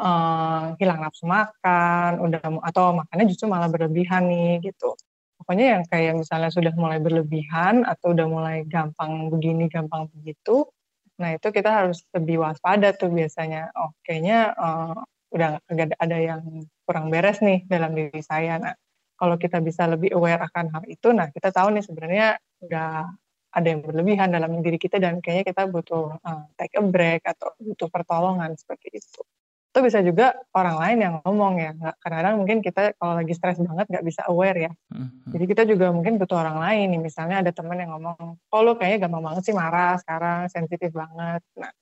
uh, 0.00 0.72
hilang 0.80 1.00
nafsu 1.04 1.28
makan 1.28 2.18
udah 2.24 2.40
atau 2.64 2.96
makannya 2.96 3.24
justru 3.28 3.46
malah 3.48 3.68
berlebihan 3.68 4.24
nih 4.24 4.64
gitu. 4.64 4.96
Pokoknya 5.40 5.76
yang 5.78 5.84
kayak 5.84 6.16
misalnya 6.16 6.48
sudah 6.48 6.72
mulai 6.72 6.98
berlebihan 7.02 7.84
atau 7.84 8.16
udah 8.16 8.26
mulai 8.28 8.56
gampang 8.64 9.28
begini 9.32 9.68
gampang 9.68 10.08
begitu 10.12 10.68
nah 11.14 11.30
itu 11.30 11.46
kita 11.54 11.70
harus 11.70 12.02
lebih 12.10 12.42
waspada 12.42 12.90
tuh 12.96 13.06
biasanya. 13.12 13.70
Oh 13.78 13.94
kayaknya 14.02 14.50
uh, 14.58 14.98
udah 15.34 15.58
ada 15.98 16.18
yang 16.18 16.42
kurang 16.86 17.10
beres 17.10 17.42
nih 17.42 17.66
dalam 17.66 17.94
diri 17.94 18.22
saya 18.22 18.58
nah 18.62 18.74
kalau 19.14 19.36
kita 19.38 19.62
bisa 19.62 19.86
lebih 19.86 20.10
aware 20.14 20.42
akan 20.42 20.74
hal 20.74 20.84
itu, 20.90 21.14
nah 21.14 21.30
kita 21.30 21.54
tahu 21.54 21.74
nih 21.74 21.84
sebenarnya 21.86 22.26
udah 22.62 23.08
ada 23.54 23.66
yang 23.70 23.86
berlebihan 23.86 24.34
dalam 24.34 24.58
diri 24.60 24.76
kita 24.82 24.98
dan 24.98 25.22
kayaknya 25.22 25.54
kita 25.54 25.62
butuh 25.70 26.18
uh, 26.18 26.44
take 26.58 26.74
a 26.74 26.82
break 26.82 27.22
atau 27.22 27.54
butuh 27.62 27.86
pertolongan 27.86 28.58
seperti 28.58 28.98
itu. 28.98 29.22
Itu 29.70 29.78
bisa 29.82 30.02
juga 30.02 30.38
orang 30.54 30.76
lain 30.78 30.98
yang 31.02 31.14
ngomong 31.22 31.54
ya, 31.58 31.70
kadang-kadang 32.02 32.34
mungkin 32.42 32.58
kita 32.62 32.94
kalau 32.98 33.18
lagi 33.18 33.34
stres 33.34 33.58
banget 33.58 33.86
nggak 33.90 34.06
bisa 34.06 34.22
aware 34.26 34.70
ya. 34.70 34.72
Mm-hmm. 34.90 35.30
Jadi 35.34 35.44
kita 35.50 35.62
juga 35.66 35.90
mungkin 35.94 36.18
butuh 36.18 36.38
orang 36.38 36.58
lain 36.62 36.86
nih, 36.94 37.00
misalnya 37.02 37.42
ada 37.42 37.50
teman 37.54 37.78
yang 37.78 37.94
ngomong, 37.94 38.38
oh 38.38 38.60
lo 38.62 38.78
kayaknya 38.78 39.06
gampang 39.06 39.22
banget 39.22 39.42
sih 39.50 39.54
marah 39.54 39.98
sekarang, 39.98 40.46
sensitif 40.50 40.90
banget. 40.94 41.42
Nah, 41.58 41.74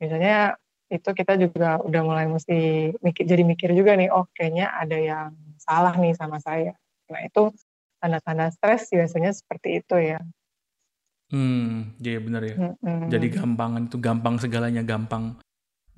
misalnya 0.00 0.56
itu 0.86 1.10
kita 1.10 1.34
juga 1.34 1.82
udah 1.82 2.02
mulai 2.06 2.26
mesti 2.30 2.92
mikir, 3.02 3.26
jadi 3.26 3.42
mikir 3.42 3.70
juga 3.74 3.98
nih, 3.98 4.10
oh 4.14 4.30
kayaknya 4.30 4.70
ada 4.70 4.98
yang 4.98 5.34
salah 5.58 5.94
nih 5.98 6.14
sama 6.14 6.38
saya. 6.38 6.78
Nah 7.10 7.20
itu 7.26 7.50
tanda-tanda 7.98 8.50
stres 8.54 8.90
biasanya 8.94 9.34
seperti 9.34 9.82
itu 9.82 9.96
ya. 9.98 10.20
Hmm, 11.34 11.98
iya 11.98 12.22
benar 12.22 12.42
ya. 12.46 12.54
Mm-mm. 12.54 13.10
Jadi 13.10 13.26
gampangan 13.34 13.90
itu 13.90 13.98
gampang 13.98 14.38
segalanya 14.38 14.86
gampang, 14.86 15.34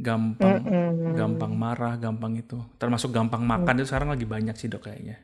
gampang, 0.00 0.64
Mm-mm. 0.64 1.12
gampang 1.12 1.52
marah, 1.52 2.00
gampang 2.00 2.40
itu. 2.40 2.57
Termasuk 2.80 3.12
gampang 3.12 3.45
makan 3.45 3.76
mm. 3.76 3.78
itu 3.85 3.87
sekarang 3.92 4.09
lagi 4.16 4.25
banyak 4.25 4.57
sih 4.57 4.73
dok 4.73 4.88
kayaknya. 4.88 5.21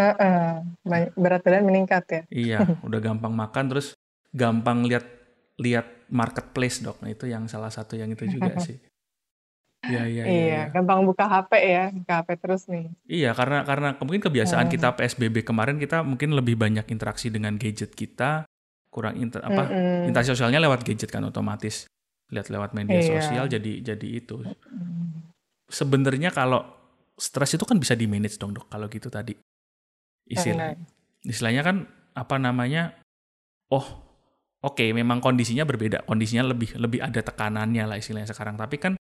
Uh-uh. 0.00 0.64
Berat 1.14 1.44
badan 1.44 1.68
meningkat 1.68 2.04
ya. 2.08 2.22
iya, 2.32 2.58
udah 2.88 3.00
gampang 3.04 3.36
makan 3.36 3.64
terus 3.68 3.92
gampang 4.32 4.88
lihat 4.88 5.04
lihat 5.60 6.08
marketplace 6.08 6.80
dok. 6.82 6.98
Nah 7.04 7.12
itu 7.12 7.28
yang 7.30 7.46
salah 7.46 7.70
satu 7.70 8.00
yang 8.00 8.10
itu 8.10 8.24
juga 8.26 8.56
sih. 8.64 8.80
Iya, 9.90 10.02
iya, 10.08 10.24
iya, 10.24 10.44
iya. 10.48 10.62
gampang 10.72 11.04
buka 11.04 11.28
HP 11.28 11.52
ya, 11.60 11.84
buka 11.92 12.12
HP 12.22 12.28
terus 12.40 12.62
nih. 12.70 12.86
Iya, 13.04 13.30
karena 13.36 13.66
karena 13.66 13.88
mungkin 14.00 14.22
kebiasaan 14.24 14.66
hmm. 14.68 14.74
kita 14.78 14.88
PSBB 14.96 15.44
kemarin 15.44 15.76
kita 15.76 16.00
mungkin 16.00 16.32
lebih 16.32 16.56
banyak 16.56 16.86
interaksi 16.88 17.28
dengan 17.28 17.56
gadget 17.60 17.92
kita, 17.92 18.48
kurang 18.88 19.18
inter 19.18 19.42
apa 19.42 19.66
mm 19.66 20.06
interaksi 20.08 20.30
sosialnya 20.30 20.62
lewat 20.62 20.86
gadget 20.86 21.10
kan 21.10 21.26
otomatis. 21.26 21.90
Lihat 22.32 22.48
lewat 22.48 22.72
media 22.72 23.00
iya. 23.02 23.20
sosial 23.20 23.44
jadi 23.50 23.72
jadi 23.94 24.08
itu. 24.08 24.40
Sebenarnya 25.68 26.32
kalau 26.32 26.64
stres 27.14 27.54
itu 27.54 27.64
kan 27.66 27.78
bisa 27.78 27.94
di 27.94 28.08
manage 28.10 28.40
dong, 28.40 28.54
Dok, 28.54 28.70
kalau 28.70 28.86
gitu 28.90 29.12
tadi. 29.12 29.34
Istilah, 30.24 30.72
istilahnya 31.24 31.62
kan 31.62 31.76
apa 32.16 32.36
namanya? 32.40 32.96
Oh, 33.68 33.84
oke, 34.64 34.80
okay, 34.80 34.88
memang 34.96 35.20
kondisinya 35.20 35.68
berbeda. 35.68 36.08
Kondisinya 36.08 36.48
lebih 36.48 36.74
lebih 36.80 37.00
ada 37.04 37.20
tekanannya 37.20 37.84
lah 37.84 37.96
istilahnya 38.00 38.32
sekarang. 38.32 38.56
Tapi 38.56 38.76
kan 38.80 38.92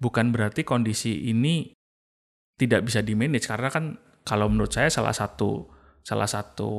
bukan 0.00 0.32
berarti 0.32 0.64
kondisi 0.64 1.28
ini 1.28 1.76
tidak 2.56 2.88
bisa 2.88 3.04
di 3.04 3.12
manage 3.12 3.48
karena 3.48 3.68
kan 3.68 3.84
kalau 4.24 4.48
menurut 4.48 4.72
saya 4.72 4.88
salah 4.88 5.12
satu 5.12 5.68
salah 6.04 6.28
satu 6.28 6.72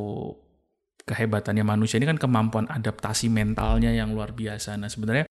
kehebatannya 1.06 1.66
manusia 1.66 1.98
ini 1.98 2.10
kan 2.10 2.22
kemampuan 2.22 2.70
adaptasi 2.70 3.30
mentalnya 3.30 3.90
yang 3.90 4.14
luar 4.14 4.34
biasa. 4.34 4.78
Nah, 4.78 4.90
sebenarnya 4.90 5.26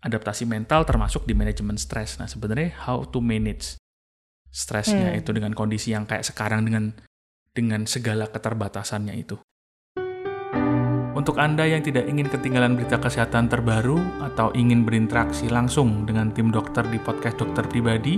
adaptasi 0.00 0.46
mental 0.46 0.86
termasuk 0.86 1.26
di 1.26 1.34
manajemen 1.34 1.76
stres. 1.76 2.16
Nah, 2.22 2.30
sebenarnya 2.30 2.74
how 2.86 3.02
to 3.06 3.18
manage 3.18 3.76
stresnya 4.50 5.14
hmm. 5.14 5.20
itu 5.22 5.30
dengan 5.30 5.54
kondisi 5.54 5.94
yang 5.94 6.10
kayak 6.10 6.26
sekarang 6.26 6.66
dengan 6.66 6.90
dengan 7.54 7.86
segala 7.86 8.30
keterbatasannya 8.30 9.14
itu. 9.18 9.38
Untuk 11.20 11.36
Anda 11.36 11.68
yang 11.68 11.84
tidak 11.84 12.08
ingin 12.08 12.32
ketinggalan 12.32 12.80
berita 12.80 12.96
kesehatan 12.96 13.52
terbaru 13.52 14.00
atau 14.24 14.56
ingin 14.56 14.88
berinteraksi 14.88 15.52
langsung 15.52 16.08
dengan 16.08 16.32
tim 16.32 16.48
dokter 16.48 16.80
di 16.88 16.96
podcast 16.96 17.36
dokter 17.36 17.60
pribadi, 17.68 18.16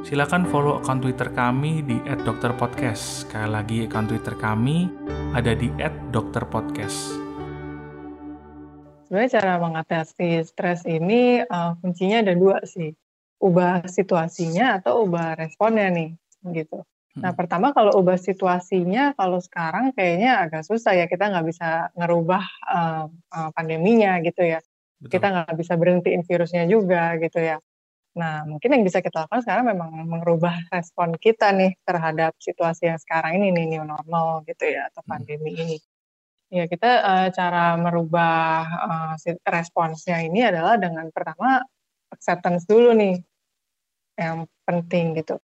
silakan 0.00 0.48
follow 0.48 0.80
akun 0.80 1.04
Twitter 1.04 1.28
kami 1.28 1.84
di 1.84 2.00
@dokterpodcast. 2.00 3.28
Sekali 3.28 3.48
lagi 3.52 3.78
akun 3.84 4.08
Twitter 4.08 4.32
kami 4.40 4.88
ada 5.36 5.52
di 5.52 5.68
@dokterpodcast. 6.08 7.12
Sebenarnya 9.04 9.30
cara 9.36 9.60
mengatasi 9.60 10.48
stres 10.48 10.88
ini 10.88 11.44
uh, 11.44 11.76
kuncinya 11.76 12.24
ada 12.24 12.32
dua 12.32 12.64
sih, 12.64 12.88
ubah 13.36 13.84
situasinya 13.84 14.80
atau 14.80 15.04
ubah 15.04 15.36
responnya 15.36 15.92
nih, 15.92 16.16
gitu. 16.56 16.88
Nah, 17.12 17.36
hmm. 17.36 17.38
pertama 17.38 17.76
kalau 17.76 17.92
ubah 18.00 18.16
situasinya, 18.16 19.12
kalau 19.12 19.36
sekarang 19.36 19.92
kayaknya 19.92 20.48
agak 20.48 20.64
susah 20.64 20.96
ya, 20.96 21.04
kita 21.04 21.28
nggak 21.28 21.44
bisa 21.44 21.92
ngerubah 21.92 22.44
uh, 22.64 23.06
uh, 23.12 23.50
pandeminya 23.52 24.16
gitu 24.24 24.40
ya. 24.40 24.64
Betul. 24.96 25.20
Kita 25.20 25.26
nggak 25.28 25.56
bisa 25.60 25.76
berhentiin 25.76 26.24
virusnya 26.24 26.64
juga 26.64 27.20
gitu 27.20 27.36
ya. 27.36 27.60
Nah, 28.16 28.48
mungkin 28.48 28.76
yang 28.76 28.84
bisa 28.84 29.04
kita 29.04 29.24
lakukan 29.24 29.44
sekarang 29.44 29.72
memang 29.72 29.92
merubah 30.08 30.56
respon 30.72 31.16
kita 31.20 31.52
nih 31.52 31.76
terhadap 31.84 32.32
situasi 32.40 32.88
yang 32.88 33.00
sekarang 33.00 33.40
ini 33.40 33.52
nih 33.52 33.76
new 33.76 33.84
normal 33.84 34.40
gitu 34.48 34.72
ya 34.72 34.88
atau 34.88 35.04
hmm. 35.04 35.10
pandemi 35.12 35.52
hmm. 35.52 35.62
ini. 35.68 35.76
Ya 36.52 36.64
kita 36.68 36.90
uh, 37.04 37.28
cara 37.32 37.76
merubah 37.76 38.64
uh, 38.64 39.14
responsnya 39.48 40.20
ini 40.24 40.48
adalah 40.48 40.80
dengan 40.80 41.08
pertama 41.12 41.60
acceptance 42.12 42.64
dulu 42.68 42.92
nih 42.96 43.20
yang 44.16 44.44
penting 44.68 45.16
gitu 45.16 45.40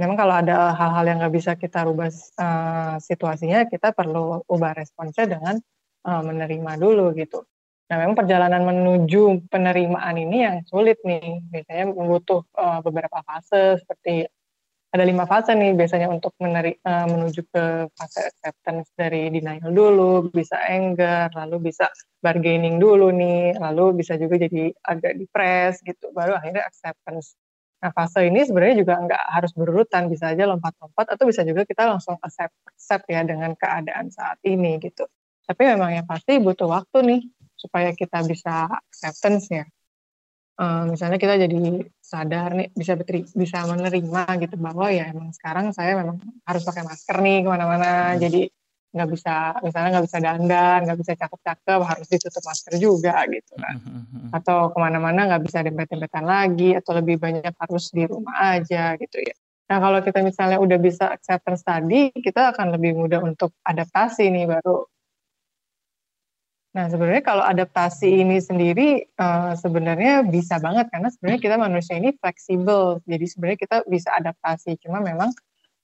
memang 0.00 0.16
kalau 0.16 0.34
ada 0.40 0.72
hal-hal 0.72 1.04
yang 1.04 1.18
nggak 1.20 1.34
bisa 1.36 1.52
kita 1.60 1.84
rubah 1.84 2.08
uh, 2.40 2.96
situasinya, 2.96 3.68
kita 3.68 3.92
perlu 3.92 4.40
ubah 4.48 4.72
responsnya 4.72 5.28
dengan 5.28 5.60
uh, 6.08 6.22
menerima 6.24 6.72
dulu 6.80 7.12
gitu. 7.12 7.44
Nah, 7.90 7.96
memang 7.98 8.14
perjalanan 8.16 8.62
menuju 8.64 9.50
penerimaan 9.50 10.16
ini 10.16 10.46
yang 10.46 10.56
sulit 10.64 11.02
nih. 11.02 11.42
Biasanya 11.52 11.90
membutuh 11.90 12.46
uh, 12.54 12.80
beberapa 12.80 13.18
fase 13.26 13.82
seperti 13.82 14.30
ada 14.90 15.06
lima 15.06 15.22
fase 15.22 15.54
nih 15.54 15.74
biasanya 15.78 16.10
untuk 16.10 16.34
meneri, 16.42 16.74
uh, 16.82 17.06
menuju 17.06 17.46
ke 17.46 17.64
fase 17.94 18.26
acceptance 18.26 18.90
dari 18.98 19.30
denial 19.30 19.70
dulu, 19.70 20.26
bisa 20.34 20.58
anger, 20.66 21.30
lalu 21.34 21.70
bisa 21.70 21.86
bargaining 22.18 22.82
dulu 22.82 23.14
nih, 23.14 23.54
lalu 23.58 24.02
bisa 24.02 24.18
juga 24.18 24.38
jadi 24.38 24.74
agak 24.82 25.12
depres 25.14 25.78
gitu, 25.86 26.10
baru 26.10 26.34
akhirnya 26.38 26.66
acceptance. 26.66 27.38
Nah, 27.80 27.90
fase 27.96 28.28
ini 28.28 28.44
sebenarnya 28.44 28.76
juga 28.84 28.94
nggak 29.00 29.24
harus 29.40 29.52
berurutan, 29.56 30.12
bisa 30.12 30.36
aja 30.36 30.44
lompat-lompat 30.44 31.16
atau 31.16 31.24
bisa 31.24 31.40
juga 31.48 31.64
kita 31.64 31.88
langsung 31.88 32.20
accept, 32.20 32.52
accept 32.68 33.08
ya 33.08 33.24
dengan 33.24 33.56
keadaan 33.56 34.12
saat 34.12 34.36
ini 34.44 34.76
gitu. 34.84 35.08
Tapi 35.48 35.62
memang 35.64 35.96
yang 35.96 36.04
pasti 36.04 36.36
butuh 36.36 36.68
waktu 36.68 36.98
nih 37.02 37.20
supaya 37.56 37.96
kita 37.96 38.20
bisa 38.28 38.68
acceptance 38.68 39.48
ya. 39.48 39.64
Uh, 40.60 40.92
misalnya 40.92 41.16
kita 41.16 41.40
jadi 41.40 41.88
sadar 42.04 42.52
nih 42.52 42.68
bisa 42.76 42.92
beteri, 42.92 43.24
bisa 43.32 43.64
menerima 43.64 44.22
gitu 44.44 44.60
bahwa 44.60 44.92
ya 44.92 45.08
emang 45.08 45.32
sekarang 45.32 45.72
saya 45.72 45.96
memang 45.96 46.20
harus 46.44 46.62
pakai 46.68 46.84
masker 46.84 47.16
nih 47.16 47.36
ke 47.40 47.48
mana-mana. 47.48 48.12
Hmm. 48.12 48.20
Jadi 48.20 48.52
nggak 48.90 49.08
bisa 49.14 49.54
misalnya 49.62 49.88
nggak 49.94 50.06
bisa 50.10 50.18
dandan 50.18 50.78
nggak 50.82 50.98
bisa 50.98 51.12
cakep-cakep 51.14 51.80
harus 51.86 52.06
ditutup 52.10 52.42
masker 52.42 52.74
juga 52.74 53.22
gitu 53.30 53.52
kan 53.54 53.78
mm-hmm. 53.78 54.34
atau 54.34 54.74
ke 54.74 54.78
mana-mana 54.82 55.30
nggak 55.30 55.42
bisa 55.46 55.62
dempet-dempetan 55.62 56.26
lagi 56.26 56.74
atau 56.74 56.98
lebih 56.98 57.22
banyak 57.22 57.54
harus 57.54 57.94
di 57.94 58.02
rumah 58.10 58.58
aja 58.58 58.98
gitu 58.98 59.22
ya 59.22 59.34
nah 59.70 59.78
kalau 59.78 60.02
kita 60.02 60.26
misalnya 60.26 60.58
udah 60.58 60.78
bisa 60.82 61.06
acceptance 61.14 61.62
tadi 61.62 62.10
kita 62.10 62.50
akan 62.50 62.74
lebih 62.74 62.98
mudah 62.98 63.22
untuk 63.22 63.54
adaptasi 63.62 64.26
nih 64.26 64.50
baru 64.50 64.82
Nah, 66.70 66.86
sebenarnya 66.86 67.26
kalau 67.26 67.42
adaptasi 67.42 68.22
ini 68.22 68.38
sendiri 68.38 69.02
uh, 69.18 69.58
sebenarnya 69.58 70.22
bisa 70.22 70.62
banget 70.62 70.86
karena 70.94 71.10
sebenarnya 71.10 71.40
kita 71.42 71.56
manusia 71.58 71.98
ini 71.98 72.14
fleksibel. 72.14 73.02
Jadi 73.10 73.26
sebenarnya 73.26 73.58
kita 73.58 73.76
bisa 73.90 74.14
adaptasi. 74.14 74.78
Cuma 74.78 75.02
memang 75.02 75.34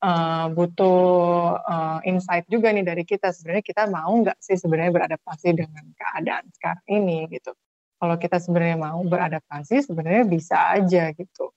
uh, 0.06 0.46
butuh 0.54 1.58
uh, 1.58 1.98
insight 2.06 2.46
juga 2.46 2.70
nih 2.70 2.86
dari 2.86 3.02
kita 3.02 3.34
sebenarnya 3.34 3.64
kita 3.66 3.82
mau 3.90 4.14
nggak 4.22 4.38
sih 4.38 4.54
sebenarnya 4.54 4.94
beradaptasi 4.94 5.48
dengan 5.58 5.84
keadaan 5.98 6.46
sekarang 6.54 6.86
ini 6.86 7.26
gitu. 7.34 7.50
Kalau 7.96 8.16
kita 8.20 8.38
sebenarnya 8.38 8.78
mau 8.78 9.00
beradaptasi 9.02 9.90
sebenarnya 9.90 10.24
bisa 10.28 10.78
aja 10.78 11.10
gitu. 11.16 11.50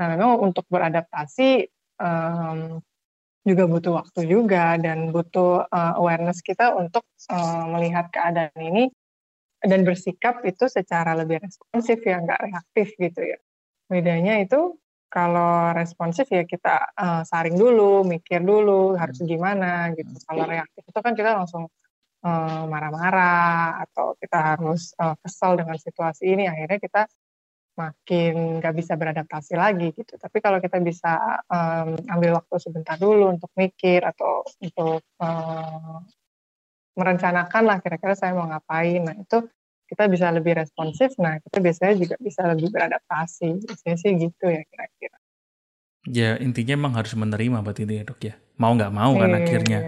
Nah 0.00 0.06
memang 0.12 0.42
untuk 0.42 0.66
beradaptasi 0.66 1.68
um, 2.00 2.80
juga 3.46 3.64
butuh 3.70 4.02
waktu 4.02 4.26
juga 4.26 4.74
dan 4.82 5.14
butuh 5.14 5.70
uh, 5.70 5.94
awareness 6.02 6.42
kita 6.42 6.74
untuk 6.74 7.06
uh, 7.30 7.64
melihat 7.70 8.10
keadaan 8.10 8.58
ini 8.58 8.90
dan 9.62 9.86
bersikap 9.86 10.42
itu 10.42 10.66
secara 10.66 11.14
lebih 11.14 11.38
responsif 11.38 12.02
ya 12.02 12.18
nggak 12.18 12.50
reaktif 12.50 12.90
gitu 12.98 13.22
ya. 13.22 13.38
Bedanya 13.86 14.42
itu 14.42 14.74
kalau 15.16 15.72
responsif 15.72 16.28
ya 16.28 16.44
kita 16.44 16.92
uh, 16.92 17.22
saring 17.24 17.56
dulu, 17.56 18.04
mikir 18.04 18.44
dulu 18.44 18.92
harus 19.00 19.16
hmm. 19.24 19.28
gimana 19.32 19.88
gitu. 19.96 20.12
Kalau 20.28 20.44
reaktif 20.44 20.84
itu 20.84 21.00
kan 21.00 21.16
kita 21.16 21.32
langsung 21.32 21.72
uh, 22.20 22.62
marah-marah 22.68 23.80
atau 23.88 24.12
kita 24.20 24.38
harus 24.52 24.92
uh, 25.00 25.16
kesal 25.24 25.56
dengan 25.56 25.80
situasi 25.80 26.36
ini, 26.36 26.44
akhirnya 26.44 26.76
kita 26.76 27.02
makin 27.80 28.60
nggak 28.60 28.74
bisa 28.76 28.92
beradaptasi 29.00 29.56
lagi 29.56 29.96
gitu. 29.96 30.20
Tapi 30.20 30.36
kalau 30.44 30.60
kita 30.60 30.84
bisa 30.84 31.40
um, 31.48 31.96
ambil 32.12 32.36
waktu 32.36 32.56
sebentar 32.60 33.00
dulu 33.00 33.32
untuk 33.32 33.48
mikir 33.56 34.04
atau 34.04 34.44
untuk 34.60 35.00
uh, 35.24 36.04
merencanakan 36.96 37.62
lah 37.64 37.76
kira-kira 37.80 38.12
saya 38.12 38.36
mau 38.36 38.48
ngapain, 38.48 39.00
nah 39.00 39.16
itu 39.16 39.48
kita 39.86 40.10
bisa 40.10 40.26
lebih 40.34 40.58
responsif, 40.58 41.14
nah 41.22 41.38
kita 41.38 41.62
biasanya 41.62 41.94
juga 41.94 42.14
bisa 42.18 42.42
lebih 42.50 42.68
beradaptasi. 42.74 43.62
Biasanya 43.62 43.96
sih 44.02 44.12
gitu 44.18 44.44
ya 44.50 44.62
kira-kira. 44.66 45.16
Ya 46.06 46.30
intinya 46.42 46.74
emang 46.74 46.94
harus 46.98 47.14
menerima 47.14 47.62
berarti 47.62 47.86
itu 47.86 47.94
ya 47.94 48.04
dok 48.06 48.20
ya. 48.22 48.34
Mau 48.58 48.74
nggak 48.74 48.92
mau 48.94 49.14
kan 49.14 49.30
iya, 49.30 49.38
akhirnya. 49.42 49.78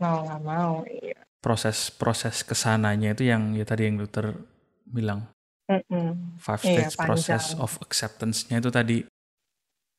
Mau 0.00 0.16
nggak 0.24 0.42
mau, 0.42 0.72
iya. 0.88 1.20
Proses-proses 1.44 2.40
ke 2.46 2.56
sananya 2.56 3.12
itu 3.12 3.28
yang 3.28 3.52
ya 3.52 3.64
tadi 3.68 3.88
yang 3.88 4.00
dokter 4.00 4.32
bilang. 4.88 5.28
Mm-mm. 5.68 6.36
Five 6.40 6.62
iya, 6.64 6.88
stage 6.88 6.94
iya, 6.96 7.00
process 7.04 7.44
of 7.60 7.76
acceptance-nya 7.84 8.64
itu 8.64 8.70
tadi. 8.72 8.98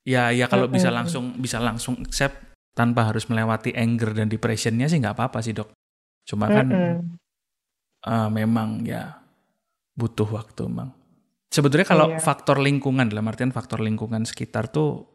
Ya 0.09 0.33
ya 0.33 0.49
kalau 0.49 0.65
Mm-mm. 0.65 0.75
bisa 0.75 0.89
langsung 0.89 1.37
bisa 1.37 1.61
langsung 1.61 2.01
accept 2.01 2.53
tanpa 2.73 3.05
harus 3.05 3.29
melewati 3.29 3.77
anger 3.77 4.17
dan 4.17 4.25
depressionnya 4.25 4.89
sih 4.89 4.97
nggak 4.97 5.13
apa-apa 5.17 5.45
sih 5.45 5.53
dok. 5.53 5.69
Cuma 6.25 6.49
kan 6.49 6.65
Mm-mm 6.65 7.21
uh, 8.07 8.29
memang 8.29 8.83
ya 8.83 9.17
butuh 9.93 10.27
waktu 10.27 10.67
emang. 10.67 10.91
Sebetulnya 11.53 11.85
kalau 11.85 12.07
iya. 12.09 12.17
faktor 12.17 12.57
lingkungan 12.57 13.05
dalam 13.05 13.29
artian 13.29 13.53
faktor 13.53 13.77
lingkungan 13.77 14.25
sekitar 14.25 14.73
tuh 14.73 15.05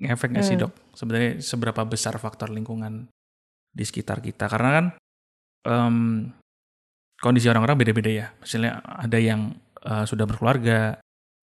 ngefek 0.00 0.32
nggak 0.32 0.44
hmm. 0.44 0.52
sih 0.56 0.56
dok? 0.56 0.72
Sebenarnya 0.96 1.32
seberapa 1.44 1.84
besar 1.84 2.16
faktor 2.16 2.48
lingkungan 2.48 3.12
di 3.68 3.84
sekitar 3.84 4.24
kita? 4.24 4.48
Karena 4.48 4.70
kan 4.72 4.86
um, 5.68 5.96
kondisi 7.20 7.52
orang-orang 7.52 7.76
beda-beda 7.76 8.08
ya. 8.08 8.26
Misalnya 8.40 8.80
ada 8.80 9.20
yang 9.20 9.52
uh, 9.84 10.08
sudah 10.08 10.24
berkeluarga, 10.24 10.96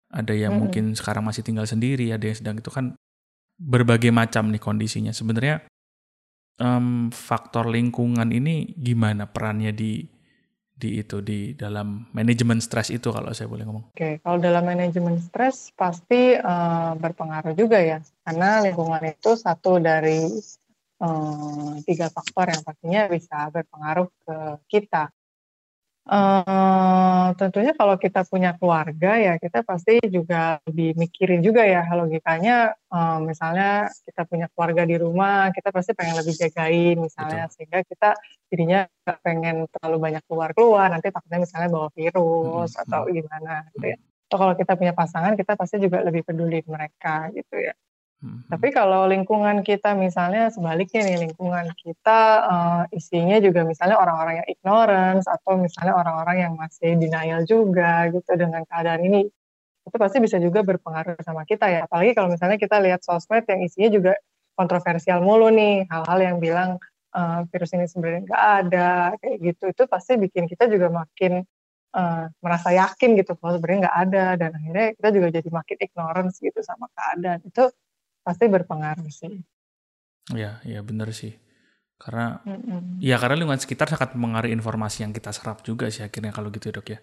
ada 0.10 0.34
yang 0.34 0.58
hmm. 0.58 0.62
mungkin 0.65 0.86
sekarang 0.97 1.21
masih 1.21 1.45
tinggal 1.45 1.69
sendiri, 1.69 2.10
ada 2.10 2.25
yang 2.25 2.38
sedang 2.38 2.58
itu 2.58 2.73
kan 2.73 2.97
berbagai 3.62 4.10
macam 4.10 4.49
nih 4.49 4.58
kondisinya. 4.58 5.13
Sebenarnya 5.13 5.62
um, 6.58 7.13
faktor 7.13 7.69
lingkungan 7.69 8.34
ini 8.34 8.73
gimana 8.73 9.30
perannya 9.30 9.69
di 9.69 10.01
di 10.82 10.98
itu 10.98 11.22
di 11.22 11.54
dalam 11.54 12.10
manajemen 12.10 12.58
stres 12.58 12.89
itu 12.89 13.13
kalau 13.13 13.30
saya 13.38 13.46
boleh 13.46 13.70
ngomong. 13.70 13.94
Oke, 13.94 14.17
kalau 14.26 14.41
dalam 14.41 14.65
manajemen 14.65 15.22
stres 15.22 15.70
pasti 15.78 16.34
uh, 16.34 16.98
berpengaruh 16.98 17.54
juga 17.54 17.78
ya, 17.78 18.02
karena 18.26 18.65
lingkungan 18.65 19.06
itu 19.06 19.38
satu 19.38 19.78
dari 19.78 20.26
uh, 21.06 21.78
tiga 21.86 22.10
faktor 22.10 22.50
yang 22.50 22.65
pastinya 22.65 23.02
bisa 23.06 23.54
berpengaruh 23.54 24.10
ke 24.26 24.38
kita. 24.65 25.13
Uh, 26.02 27.30
tentunya 27.38 27.78
kalau 27.78 27.94
kita 27.94 28.26
punya 28.26 28.58
keluarga 28.58 29.22
ya 29.22 29.38
kita 29.38 29.62
pasti 29.62 30.02
juga 30.10 30.58
lebih 30.66 30.98
mikirin 30.98 31.46
juga 31.46 31.62
ya 31.62 31.86
logikanya 31.94 32.74
uh, 32.90 33.22
misalnya 33.22 33.86
kita 34.10 34.26
punya 34.26 34.50
keluarga 34.50 34.82
di 34.90 34.98
rumah 34.98 35.54
kita 35.54 35.70
pasti 35.70 35.94
pengen 35.94 36.18
lebih 36.18 36.34
jagain 36.34 36.98
misalnya 36.98 37.46
Betul. 37.46 37.54
sehingga 37.54 37.80
kita 37.86 38.10
jadinya 38.50 38.80
nggak 38.90 39.20
pengen 39.22 39.56
terlalu 39.70 39.98
banyak 40.02 40.24
keluar 40.26 40.50
keluar 40.58 40.88
nanti 40.90 41.14
takutnya 41.14 41.40
misalnya 41.46 41.70
bawa 41.70 41.88
virus 41.94 42.72
hmm. 42.74 42.82
atau 42.82 43.02
gimana 43.06 43.54
gitu 43.78 43.86
ya. 43.94 43.98
Atau 44.26 44.38
kalau 44.42 44.54
kita 44.58 44.74
punya 44.80 44.94
pasangan 44.98 45.34
kita 45.38 45.54
pasti 45.54 45.76
juga 45.78 46.02
lebih 46.02 46.26
peduli 46.26 46.66
mereka 46.66 47.30
gitu 47.30 47.62
ya. 47.62 47.78
Hmm. 48.21 48.45
Tapi 48.45 48.69
kalau 48.69 49.10
lingkungan 49.10 49.65
kita 49.65 49.97
misalnya 49.97 50.53
sebaliknya 50.53 51.01
nih 51.01 51.17
lingkungan 51.25 51.73
kita 51.73 52.21
uh, 52.45 52.81
isinya 52.93 53.41
juga 53.41 53.65
misalnya 53.65 53.97
orang-orang 53.97 54.45
yang 54.45 54.47
ignorance 54.53 55.25
atau 55.25 55.57
misalnya 55.57 55.97
orang-orang 55.97 56.38
yang 56.45 56.53
masih 56.53 57.01
denial 57.01 57.41
juga 57.49 58.13
gitu 58.13 58.38
dengan 58.38 58.62
keadaan 58.69 59.01
ini 59.10 59.25
itu 59.81 59.97
pasti 59.97 60.21
bisa 60.21 60.38
juga 60.38 60.62
berpengaruh 60.62 61.17
sama 61.25 61.41
kita 61.49 61.65
ya 61.65 61.89
apalagi 61.89 62.13
kalau 62.13 62.29
misalnya 62.29 62.62
kita 62.62 62.77
lihat 62.77 63.01
sosmed 63.01 63.41
yang 63.49 63.65
isinya 63.65 63.89
juga 63.89 64.13
kontroversial 64.53 65.25
mulu 65.25 65.49
nih 65.49 65.89
hal-hal 65.89 66.19
yang 66.21 66.38
bilang 66.38 66.77
uh, 67.17 67.41
virus 67.49 67.73
ini 67.73 67.89
sebenarnya 67.89 68.21
nggak 68.29 68.43
ada 68.62 68.89
kayak 69.17 69.38
gitu 69.41 69.63
itu 69.73 69.84
pasti 69.89 70.21
bikin 70.21 70.45
kita 70.45 70.69
juga 70.69 70.93
makin 70.93 71.41
uh, 71.97 72.29
merasa 72.38 72.69
yakin 72.69 73.17
gitu 73.17 73.34
kalau 73.41 73.57
sebenarnya 73.57 73.89
nggak 73.89 73.97
ada 74.05 74.25
dan 74.38 74.49
akhirnya 74.53 74.88
kita 75.01 75.10
juga 75.10 75.27
jadi 75.41 75.49
makin 75.49 75.77
ignorance 75.81 76.36
gitu 76.38 76.60
sama 76.62 76.86
keadaan 76.93 77.41
itu 77.41 77.63
pasti 78.21 78.45
berpengaruh 78.47 79.10
sih. 79.10 79.41
Ya, 80.34 80.62
ya 80.63 80.79
benar 80.86 81.10
sih. 81.12 81.34
Karena 82.01 82.41
mm-hmm. 82.41 82.97
ya 82.97 83.21
karena 83.21 83.36
lingkungan 83.38 83.62
sekitar 83.62 83.86
sangat 83.86 84.17
mengaruhi 84.17 84.53
informasi 84.57 85.05
yang 85.05 85.13
kita 85.13 85.29
serap 85.29 85.62
juga 85.62 85.89
sih 85.93 86.01
akhirnya 86.01 86.34
kalau 86.34 86.49
gitu 86.49 86.73
Dok 86.73 86.88
ya. 86.89 86.99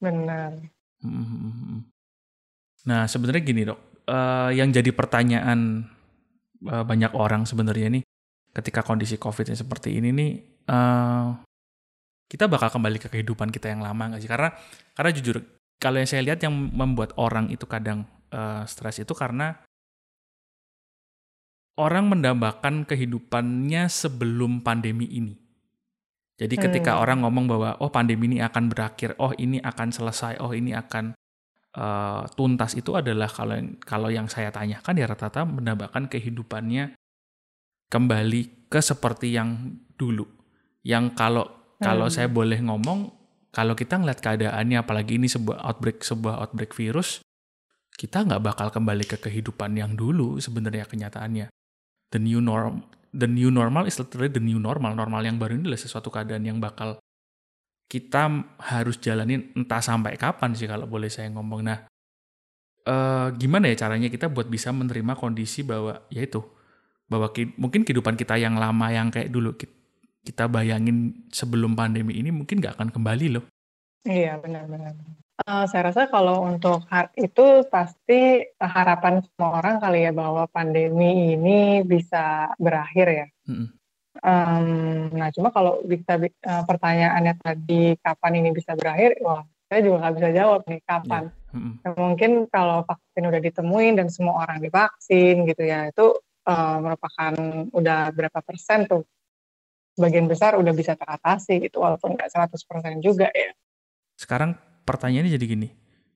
Benar. 0.00 0.60
Mm-hmm. 1.00 1.78
Nah, 2.84 3.08
sebenarnya 3.08 3.42
gini, 3.44 3.62
Dok. 3.64 3.80
Uh, 4.04 4.52
yang 4.52 4.68
jadi 4.68 4.92
pertanyaan 4.92 5.88
uh, 6.68 6.84
banyak 6.84 7.16
orang 7.16 7.48
sebenarnya 7.48 7.88
nih 7.88 8.04
ketika 8.52 8.84
kondisi 8.84 9.16
Covid 9.16 9.48
yang 9.48 9.56
seperti 9.56 9.96
ini 9.96 10.12
nih 10.12 10.32
uh, 10.68 11.40
kita 12.28 12.44
bakal 12.44 12.68
kembali 12.68 13.00
ke 13.00 13.08
kehidupan 13.08 13.48
kita 13.48 13.72
yang 13.72 13.80
lama 13.80 14.12
nggak 14.12 14.20
sih? 14.20 14.28
Karena 14.28 14.52
karena 14.92 15.10
jujur 15.16 15.40
kalau 15.80 15.96
yang 15.96 16.08
saya 16.08 16.20
lihat 16.20 16.44
yang 16.44 16.52
membuat 16.52 17.16
orang 17.16 17.48
itu 17.48 17.64
kadang 17.64 18.04
uh, 18.34 18.66
stres 18.66 18.98
itu 18.98 19.14
karena 19.14 19.54
orang 21.78 22.10
mendambakan 22.10 22.82
kehidupannya 22.86 23.86
sebelum 23.86 24.62
pandemi 24.62 25.06
ini. 25.10 25.34
Jadi 26.34 26.58
ketika 26.58 26.98
hmm. 26.98 27.02
orang 27.02 27.18
ngomong 27.22 27.46
bahwa 27.46 27.70
oh 27.78 27.90
pandemi 27.94 28.26
ini 28.26 28.38
akan 28.42 28.66
berakhir, 28.66 29.14
oh 29.22 29.30
ini 29.38 29.62
akan 29.62 29.94
selesai, 29.94 30.42
oh 30.42 30.50
ini 30.50 30.74
akan 30.74 31.14
uh, 31.78 32.26
tuntas 32.34 32.74
itu 32.74 32.90
adalah 32.98 33.30
kalau 33.30 33.54
kalau 33.86 34.10
yang 34.10 34.26
saya 34.26 34.50
tanyakan 34.50 34.98
ya 34.98 35.06
rata-rata 35.06 35.46
mendambakan 35.46 36.10
kehidupannya 36.10 36.98
kembali 37.86 38.66
ke 38.66 38.80
seperti 38.82 39.30
yang 39.30 39.78
dulu. 39.94 40.26
Yang 40.82 41.14
kalau 41.14 41.46
hmm. 41.46 41.82
kalau 41.86 42.10
saya 42.10 42.26
boleh 42.26 42.58
ngomong, 42.58 43.14
kalau 43.54 43.78
kita 43.78 44.02
ngeliat 44.02 44.18
keadaannya 44.18 44.82
apalagi 44.82 45.22
ini 45.22 45.30
sebuah 45.30 45.62
outbreak 45.62 46.02
sebuah 46.02 46.42
outbreak 46.42 46.74
virus, 46.74 47.22
kita 47.94 48.26
nggak 48.26 48.42
bakal 48.42 48.68
kembali 48.74 49.06
ke 49.06 49.16
kehidupan 49.22 49.78
yang 49.78 49.94
dulu 49.94 50.42
sebenarnya 50.42 50.84
kenyataannya. 50.86 51.46
The 52.10 52.20
new 52.20 52.42
norm, 52.42 52.82
the 53.14 53.30
new 53.30 53.50
normal 53.54 53.86
is 53.86 53.98
literally 53.98 54.30
the 54.30 54.42
new 54.42 54.58
normal. 54.58 54.94
Normal 54.98 55.22
yang 55.22 55.38
baru 55.38 55.58
ini 55.58 55.70
adalah 55.70 55.80
sesuatu 55.80 56.10
keadaan 56.10 56.42
yang 56.42 56.58
bakal 56.58 56.98
kita 57.86 58.26
harus 58.58 58.98
jalanin 58.98 59.54
entah 59.54 59.78
sampai 59.78 60.18
kapan 60.18 60.58
sih 60.58 60.66
kalau 60.66 60.90
boleh 60.90 61.06
saya 61.06 61.30
ngomong. 61.30 61.62
Nah, 61.62 61.78
uh, 62.90 63.30
gimana 63.38 63.70
ya 63.70 63.86
caranya 63.86 64.10
kita 64.10 64.26
buat 64.26 64.50
bisa 64.50 64.74
menerima 64.74 65.14
kondisi 65.14 65.62
bahwa 65.62 66.02
ya 66.10 66.26
itu 66.26 66.42
bahwa 67.06 67.30
ki, 67.30 67.54
mungkin 67.60 67.86
kehidupan 67.86 68.18
kita 68.18 68.40
yang 68.40 68.56
lama 68.58 68.90
yang 68.90 69.12
kayak 69.12 69.30
dulu 69.30 69.54
kita 70.24 70.48
bayangin 70.48 71.28
sebelum 71.30 71.76
pandemi 71.76 72.16
ini 72.16 72.32
mungkin 72.32 72.58
nggak 72.58 72.80
akan 72.80 72.88
kembali 72.90 73.38
loh. 73.38 73.44
Iya 74.04 74.40
benar-benar. 74.40 74.96
Uh, 75.44 75.68
saya 75.68 75.92
rasa 75.92 76.08
kalau 76.08 76.40
untuk 76.48 76.88
itu 77.20 77.68
pasti 77.68 78.48
harapan 78.56 79.20
semua 79.20 79.60
orang 79.60 79.76
kali 79.76 80.08
ya 80.08 80.12
bahwa 80.16 80.48
pandemi 80.48 81.36
ini 81.36 81.84
bisa 81.84 82.48
berakhir 82.56 83.06
ya. 83.12 83.26
Mm-hmm. 83.52 83.68
Um, 84.24 84.66
nah 85.12 85.28
cuma 85.36 85.52
kalau 85.52 85.84
kita 85.84 86.16
uh, 86.48 86.64
pertanyaannya 86.64 87.36
tadi 87.44 87.92
kapan 88.00 88.40
ini 88.40 88.56
bisa 88.56 88.72
berakhir, 88.72 89.20
wah 89.20 89.44
saya 89.68 89.84
juga 89.84 90.00
nggak 90.00 90.14
bisa 90.16 90.30
jawab 90.32 90.60
nih 90.64 90.80
kapan. 90.80 91.28
Yeah. 91.28 91.52
Mm-hmm. 91.52 91.72
Ya, 91.76 91.90
mungkin 91.92 92.30
kalau 92.48 92.78
vaksin 92.88 93.24
udah 93.28 93.40
ditemuin 93.44 93.94
dan 94.00 94.08
semua 94.08 94.48
orang 94.48 94.64
divaksin 94.64 95.44
gitu 95.44 95.60
ya 95.60 95.92
itu 95.92 96.24
uh, 96.48 96.76
merupakan 96.80 97.36
udah 97.68 98.00
berapa 98.16 98.40
persen 98.40 98.88
tuh 98.88 99.04
sebagian 99.92 100.24
besar 100.24 100.56
udah 100.56 100.72
bisa 100.72 100.96
teratasi 100.96 101.68
gitu 101.68 101.84
walaupun 101.84 102.16
nggak 102.16 102.32
100% 102.32 103.04
juga 103.04 103.28
ya. 103.28 103.52
Sekarang 104.16 104.73
pertanyaannya 104.84 105.32
jadi 105.34 105.46
gini, 105.48 105.68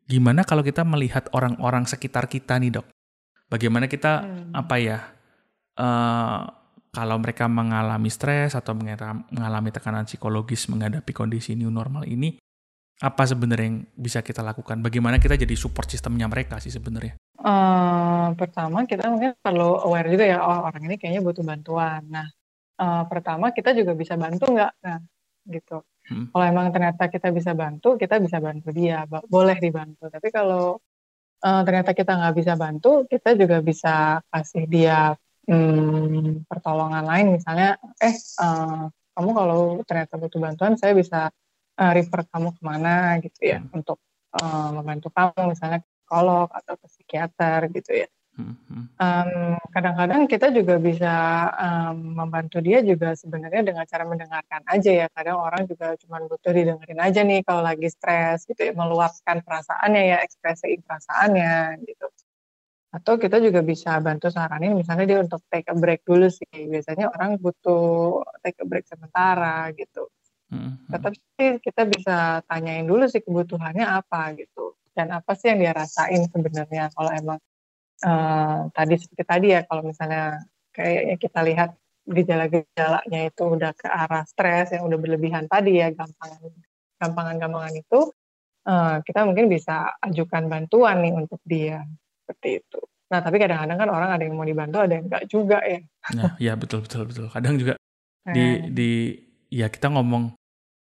gimana 0.06 0.44
kalau 0.44 0.62
kita 0.62 0.84
melihat 0.84 1.28
orang-orang 1.32 1.88
sekitar 1.88 2.28
kita 2.28 2.56
nih 2.60 2.80
dok? 2.80 2.86
Bagaimana 3.48 3.88
kita 3.88 4.24
hmm. 4.24 4.52
apa 4.52 4.76
ya? 4.76 4.98
Uh, 5.78 6.42
kalau 6.88 7.20
mereka 7.20 7.46
mengalami 7.46 8.08
stres 8.08 8.56
atau 8.56 8.72
mengalami 8.74 9.70
tekanan 9.70 10.08
psikologis 10.08 10.66
menghadapi 10.72 11.12
kondisi 11.12 11.54
new 11.54 11.68
normal 11.70 12.08
ini, 12.08 12.40
apa 12.98 13.22
sebenarnya 13.22 13.66
yang 13.70 13.78
bisa 13.94 14.24
kita 14.24 14.42
lakukan? 14.42 14.82
Bagaimana 14.82 15.22
kita 15.22 15.38
jadi 15.38 15.54
support 15.54 15.86
sistemnya 15.86 16.26
mereka 16.26 16.58
sih 16.58 16.72
sebenarnya? 16.72 17.14
Uh, 17.38 18.34
pertama 18.34 18.82
kita 18.88 19.06
mungkin 19.06 19.38
perlu 19.38 19.78
aware 19.86 20.10
juga 20.10 20.24
ya, 20.26 20.42
oh 20.42 20.66
orang 20.66 20.82
ini 20.90 20.96
kayaknya 20.98 21.22
butuh 21.22 21.44
bantuan. 21.46 22.02
Nah, 22.10 22.26
uh, 22.82 23.06
pertama 23.06 23.54
kita 23.54 23.70
juga 23.76 23.94
bisa 23.94 24.18
bantu 24.18 24.50
nggak? 24.50 24.72
Nah, 24.82 24.98
gitu. 25.46 25.86
Hmm. 26.08 26.32
Kalau 26.32 26.44
emang 26.44 26.72
ternyata 26.72 27.12
kita 27.12 27.28
bisa 27.30 27.52
bantu, 27.52 28.00
kita 28.00 28.16
bisa 28.16 28.40
bantu 28.40 28.72
dia, 28.72 29.04
boleh 29.06 29.56
dibantu. 29.60 30.08
Tapi 30.08 30.28
kalau 30.32 30.80
uh, 31.44 31.62
ternyata 31.62 31.92
kita 31.92 32.16
nggak 32.16 32.36
bisa 32.36 32.52
bantu, 32.56 33.04
kita 33.04 33.36
juga 33.36 33.60
bisa 33.60 34.24
kasih 34.32 34.64
dia 34.64 35.12
hmm, 35.44 36.48
pertolongan 36.48 37.04
lain. 37.04 37.36
Misalnya, 37.36 37.76
eh 38.00 38.16
uh, 38.40 38.88
kamu 39.12 39.30
kalau 39.36 39.60
ternyata 39.84 40.14
butuh 40.16 40.40
bantuan, 40.40 40.74
saya 40.80 40.96
bisa 40.96 41.28
uh, 41.76 41.92
refer 41.92 42.24
kamu 42.32 42.56
ke 42.56 42.62
mana 42.64 43.20
gitu 43.20 43.40
ya, 43.44 43.60
hmm. 43.60 43.76
untuk 43.76 44.00
uh, 44.40 44.70
membantu 44.72 45.12
kamu, 45.12 45.52
misalnya 45.52 45.84
psikolog 45.84 46.48
atau 46.48 46.74
ke 46.80 46.86
psikiater 46.88 47.68
gitu 47.68 47.92
ya. 48.04 48.08
Um, 48.38 49.58
kadang-kadang 49.74 50.30
kita 50.30 50.54
juga 50.54 50.78
bisa 50.78 51.14
um, 51.58 52.22
membantu 52.22 52.62
dia 52.62 52.78
juga 52.86 53.18
sebenarnya 53.18 53.66
dengan 53.66 53.82
cara 53.82 54.06
mendengarkan 54.06 54.62
aja 54.70 54.90
ya. 54.94 55.06
Kadang 55.10 55.42
orang 55.42 55.66
juga 55.66 55.98
cuma 55.98 56.22
butuh 56.22 56.54
didengerin 56.54 57.02
aja 57.02 57.26
nih 57.26 57.42
kalau 57.42 57.66
lagi 57.66 57.90
stres 57.90 58.46
gitu 58.46 58.62
ya, 58.62 58.72
meluapkan 58.78 59.42
perasaannya 59.42 60.02
ya, 60.14 60.18
ekspresi 60.22 60.78
perasaannya 60.86 61.82
gitu. 61.82 62.06
Atau 62.94 63.18
kita 63.18 63.42
juga 63.42 63.60
bisa 63.60 63.98
bantu 63.98 64.30
saranin 64.30 64.78
misalnya 64.78 65.04
dia 65.04 65.18
untuk 65.18 65.42
take 65.50 65.66
a 65.66 65.74
break 65.74 66.06
dulu 66.06 66.30
sih. 66.30 66.46
Biasanya 66.46 67.10
orang 67.10 67.42
butuh 67.42 68.22
take 68.46 68.62
a 68.62 68.66
break 68.70 68.86
sementara 68.86 69.74
gitu. 69.74 70.06
Mm-hmm. 70.54 70.94
Tetapi 70.94 71.44
kita 71.60 71.82
bisa 71.90 72.16
tanyain 72.46 72.86
dulu 72.86 73.04
sih 73.10 73.20
kebutuhannya 73.20 73.84
apa 73.84 74.32
gitu. 74.38 74.78
Dan 74.94 75.10
apa 75.10 75.34
sih 75.34 75.50
yang 75.50 75.58
dia 75.62 75.74
rasain 75.74 76.26
sebenarnya 76.30 76.90
kalau 76.94 77.10
emang 77.12 77.38
uh, 78.04 78.68
tadi 78.70 78.94
seperti 78.98 79.24
tadi 79.24 79.46
ya 79.54 79.60
kalau 79.66 79.82
misalnya 79.86 80.42
kayaknya 80.74 81.16
kita 81.18 81.40
lihat 81.42 81.70
gejala-gejalanya 82.08 83.20
itu 83.28 83.42
udah 83.44 83.72
ke 83.76 83.88
arah 83.88 84.24
stres 84.24 84.72
yang 84.72 84.88
udah 84.88 84.98
berlebihan 84.98 85.44
tadi 85.44 85.82
ya 85.82 85.92
gampangan 85.92 86.40
gampangan-gampangan 86.98 87.74
itu 87.76 88.00
uh, 88.64 88.96
kita 89.04 89.20
mungkin 89.28 89.46
bisa 89.52 89.98
ajukan 90.00 90.48
bantuan 90.48 91.04
nih 91.04 91.14
untuk 91.14 91.40
dia 91.44 91.84
seperti 92.24 92.64
itu. 92.64 92.80
Nah 93.08 93.20
tapi 93.24 93.36
kadang-kadang 93.40 93.78
kan 93.80 93.88
orang 93.92 94.10
ada 94.16 94.22
yang 94.24 94.36
mau 94.36 94.44
dibantu 94.48 94.84
ada 94.84 94.92
yang 94.96 95.04
enggak 95.08 95.24
juga 95.28 95.58
ya. 95.64 95.80
Nah 96.16 96.32
ya 96.40 96.52
betul 96.56 96.84
betul 96.84 97.08
betul. 97.08 97.26
Kadang 97.32 97.54
juga 97.60 97.74
di 98.28 98.44
nah. 98.44 98.68
di 98.68 98.90
ya 99.48 99.68
kita 99.72 99.88
ngomong 99.92 100.36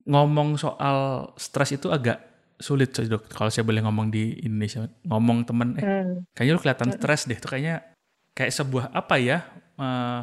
ngomong 0.08 0.56
soal 0.56 1.30
stres 1.36 1.76
itu 1.76 1.92
agak 1.92 2.27
sulit 2.58 2.90
sih 2.90 3.06
dok 3.06 3.30
kalau 3.30 3.48
saya 3.54 3.62
boleh 3.62 3.80
ngomong 3.86 4.10
di 4.10 4.34
Indonesia 4.42 4.90
ngomong 5.06 5.46
temen 5.46 5.78
eh 5.78 5.86
hmm. 5.86 6.34
kayaknya 6.34 6.52
lu 6.58 6.60
kelihatan 6.60 6.88
hmm. 6.90 6.96
stres 6.98 7.22
deh 7.30 7.38
tuh 7.38 7.54
kayaknya 7.54 7.86
kayak 8.34 8.50
sebuah 8.50 8.90
apa 8.90 9.14
ya 9.22 9.38
uh, 9.78 10.22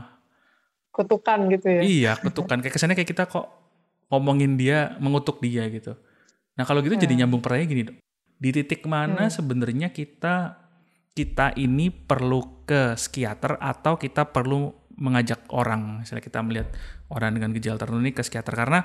kutukan 0.91 1.47
gitu 1.55 1.67
ya 1.71 1.81
iya 1.81 2.11
kutukan 2.19 2.59
kayak 2.59 2.75
kesannya 2.75 2.95
kayak 2.99 3.09
kita 3.11 3.23
kok 3.27 3.47
ngomongin 4.11 4.59
dia 4.59 4.99
mengutuk 4.99 5.39
dia 5.39 5.67
gitu 5.71 5.95
nah 6.59 6.67
kalau 6.67 6.83
gitu 6.83 6.99
hmm. 6.99 7.03
jadi 7.07 7.13
nyambung 7.23 7.39
pertanyaan 7.39 7.71
gini 7.71 7.83
dok 7.87 7.97
di 8.35 8.49
titik 8.51 8.83
mana 8.83 9.27
hmm. 9.27 9.33
sebenarnya 9.33 9.87
kita 9.95 10.59
kita 11.15 11.55
ini 11.55 11.87
perlu 11.87 12.67
ke 12.67 12.99
psikiater 12.99 13.55
atau 13.63 13.95
kita 13.95 14.27
perlu 14.27 14.75
mengajak 14.99 15.47
orang 15.55 16.03
misalnya 16.03 16.23
kita 16.23 16.39
melihat 16.43 16.67
orang 17.07 17.31
dengan 17.35 17.55
gejala 17.55 17.79
tertentu 17.79 18.03
ini 18.03 18.11
ke 18.11 18.23
psikiater 18.23 18.55
karena 18.55 18.79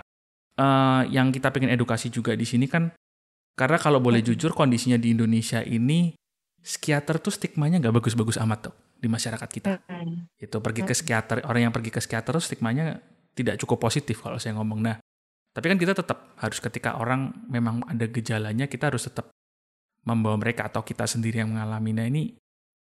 uh, 0.59 1.03
yang 1.11 1.35
kita 1.35 1.51
pengen 1.51 1.75
edukasi 1.75 2.11
juga 2.11 2.39
di 2.39 2.47
sini 2.47 2.71
kan 2.71 2.95
karena 3.61 3.77
kalau 3.77 4.01
boleh 4.01 4.25
jujur 4.25 4.57
kondisinya 4.57 4.97
di 4.97 5.13
Indonesia 5.13 5.61
ini 5.61 6.17
psikiater 6.65 7.21
tuh 7.21 7.29
stigmanya 7.29 7.77
nggak 7.77 7.93
bagus-bagus 8.01 8.41
amat 8.41 8.73
tuh 8.73 8.75
di 8.97 9.05
masyarakat 9.05 9.49
kita. 9.53 9.85
Itu 10.41 10.65
pergi 10.65 10.81
ke 10.89 10.97
psikiater, 10.97 11.45
orang 11.45 11.69
yang 11.69 11.75
pergi 11.77 11.93
ke 11.93 12.01
psikiater 12.01 12.41
tuh 12.41 12.41
stigmanya 12.41 12.97
tidak 13.37 13.61
cukup 13.61 13.85
positif 13.85 14.25
kalau 14.25 14.41
saya 14.41 14.57
ngomong. 14.57 14.81
Nah, 14.81 14.97
tapi 15.53 15.69
kan 15.69 15.77
kita 15.77 15.93
tetap 15.93 16.33
harus 16.41 16.57
ketika 16.57 16.97
orang 16.97 17.37
memang 17.53 17.85
ada 17.85 18.09
gejalanya 18.09 18.65
kita 18.65 18.89
harus 18.89 19.05
tetap 19.05 19.29
membawa 20.09 20.41
mereka 20.41 20.73
atau 20.73 20.81
kita 20.81 21.05
sendiri 21.05 21.45
yang 21.45 21.53
mengalami. 21.53 21.93
Nah 21.93 22.09
ini 22.09 22.23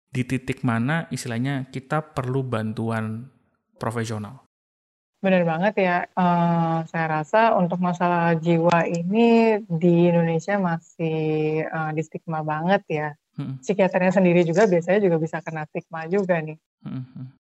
di 0.08 0.22
titik 0.24 0.64
mana 0.64 1.04
istilahnya 1.12 1.68
kita 1.68 2.16
perlu 2.16 2.40
bantuan 2.40 3.28
profesional. 3.76 4.48
Benar 5.20 5.44
banget 5.44 5.74
ya. 5.84 5.96
Uh, 6.16 6.80
saya 6.88 7.20
rasa 7.20 7.52
untuk 7.60 7.76
masalah 7.76 8.32
jiwa 8.40 8.88
ini 8.88 9.60
di 9.68 10.08
Indonesia 10.08 10.56
masih 10.56 11.60
uh, 11.68 11.92
di 11.92 12.00
stigma 12.00 12.40
banget 12.40 12.82
ya. 12.88 13.08
Hmm. 13.36 13.60
Psikiaternya 13.60 14.16
sendiri 14.16 14.48
juga 14.48 14.64
biasanya 14.64 15.04
juga 15.04 15.20
bisa 15.20 15.44
kena 15.44 15.68
stigma 15.68 16.08
juga 16.08 16.40
nih. 16.40 16.56
Hmm. 16.80 17.36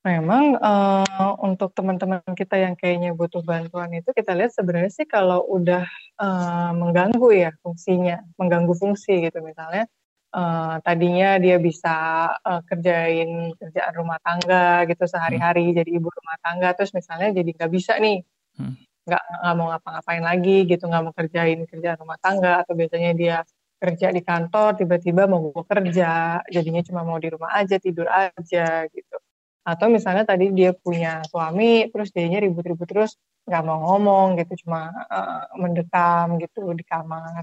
Memang 0.00 0.56
uh, 0.58 1.32
untuk 1.44 1.70
teman-teman 1.76 2.24
kita 2.34 2.56
yang 2.56 2.74
kayaknya 2.74 3.14
butuh 3.14 3.44
bantuan 3.44 3.92
itu 3.94 4.10
kita 4.10 4.32
lihat 4.32 4.50
sebenarnya 4.50 4.90
sih 4.90 5.06
kalau 5.06 5.44
udah 5.44 5.86
uh, 6.18 6.72
mengganggu 6.74 7.30
ya 7.30 7.50
fungsinya, 7.62 8.26
mengganggu 8.40 8.74
fungsi 8.74 9.28
gitu 9.28 9.38
misalnya 9.44 9.86
uh, 10.34 10.76
tadinya 10.82 11.38
dia 11.42 11.56
bisa 11.58 11.94
uh, 12.40 12.62
kerjain 12.66 13.54
kerjaan 13.58 13.92
rumah 13.94 14.18
tangga 14.22 14.86
gitu 14.86 15.04
sehari-hari 15.06 15.70
hmm. 15.70 15.76
jadi 15.82 15.90
ibu 15.90 16.08
rumah 16.10 16.38
tangga 16.42 16.68
terus 16.74 16.94
misalnya 16.94 17.34
jadi 17.34 17.50
nggak 17.54 17.70
bisa 17.70 17.98
nih 17.98 18.22
hmm. 18.58 18.74
nggak 19.06 19.22
nggak 19.42 19.54
mau 19.58 19.66
ngapa-ngapain 19.74 20.24
lagi 20.24 20.56
gitu 20.70 20.84
nggak 20.86 21.02
mau 21.02 21.14
kerjain 21.14 21.58
kerjaan 21.66 21.98
rumah 21.98 22.18
tangga 22.22 22.62
atau 22.62 22.72
biasanya 22.78 23.10
dia 23.16 23.36
kerja 23.80 24.12
di 24.12 24.20
kantor 24.20 24.76
tiba-tiba 24.76 25.24
mau 25.24 25.50
kerja 25.64 26.40
jadinya 26.52 26.82
cuma 26.84 27.00
mau 27.00 27.16
di 27.16 27.32
rumah 27.32 27.56
aja 27.56 27.80
tidur 27.80 28.06
aja 28.12 28.84
gitu 28.92 29.16
atau 29.64 29.86
misalnya 29.92 30.24
tadi 30.24 30.52
dia 30.52 30.72
punya 30.72 31.24
suami 31.28 31.88
terus 31.88 32.12
dianya 32.12 32.44
ribut-ribut 32.44 32.88
terus 32.88 33.16
nggak 33.48 33.62
mau 33.64 33.78
ngomong 33.88 34.36
gitu 34.40 34.64
cuma 34.64 34.92
uh, 35.08 35.48
mendekam 35.56 36.36
gitu 36.40 36.72
di 36.76 36.84
kamar 36.84 37.40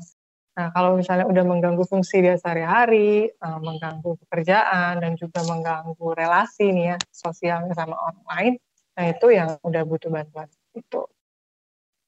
Nah, 0.57 0.73
kalau 0.73 0.97
misalnya 0.97 1.29
udah 1.29 1.43
mengganggu 1.45 1.85
fungsi 1.85 2.25
dia 2.25 2.33
sehari-hari, 2.33 3.29
uh, 3.29 3.61
mengganggu 3.61 4.17
pekerjaan, 4.25 4.97
dan 4.97 5.13
juga 5.13 5.45
mengganggu 5.45 6.07
relasi 6.17 6.73
nih 6.73 6.85
ya, 6.93 6.97
sosialnya 7.13 7.77
sama 7.77 7.93
orang 7.93 8.25
lain, 8.25 8.53
nah 8.97 9.05
itu 9.05 9.27
yang 9.29 9.61
udah 9.61 9.83
butuh 9.85 10.09
bantuan. 10.09 10.49
Itu. 10.73 11.05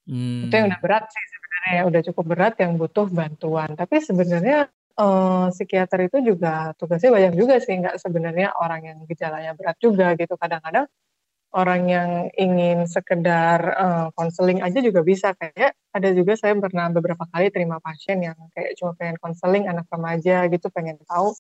Hmm. 0.10 0.50
Itu 0.50 0.54
yang 0.58 0.74
udah 0.74 0.82
berat 0.82 1.06
sih 1.14 1.26
sebenarnya, 1.30 1.74
ya. 1.78 1.82
udah 1.86 2.02
cukup 2.10 2.26
berat 2.26 2.56
yang 2.58 2.74
butuh 2.82 3.06
bantuan. 3.14 3.70
Tapi 3.78 3.96
sebenarnya 4.02 4.66
uh, 4.98 5.54
psikiater 5.54 6.10
itu 6.10 6.18
juga 6.34 6.74
tugasnya 6.74 7.14
banyak 7.14 7.34
juga 7.38 7.62
sih, 7.62 7.78
nggak 7.78 8.02
sebenarnya 8.02 8.58
orang 8.58 8.82
yang 8.82 8.98
gejalanya 9.06 9.54
berat 9.54 9.78
juga 9.78 10.18
gitu. 10.18 10.34
Kadang-kadang 10.34 10.90
orang 11.50 11.90
yang 11.90 12.12
ingin 12.38 12.86
sekedar 12.86 13.58
konseling 14.14 14.62
uh, 14.62 14.68
aja 14.70 14.80
juga 14.86 15.02
bisa. 15.02 15.34
Kayak 15.34 15.74
ada 15.94 16.10
juga 16.14 16.38
saya 16.38 16.54
pernah 16.58 16.94
beberapa 16.94 17.26
kali 17.30 17.50
terima 17.50 17.82
pasien 17.82 18.22
yang 18.22 18.38
kayak 18.54 18.78
cuma 18.78 18.94
pengen 18.94 19.18
konseling 19.18 19.66
anak 19.66 19.90
remaja 19.90 20.46
gitu 20.48 20.70
pengen 20.70 21.02
tahu 21.10 21.34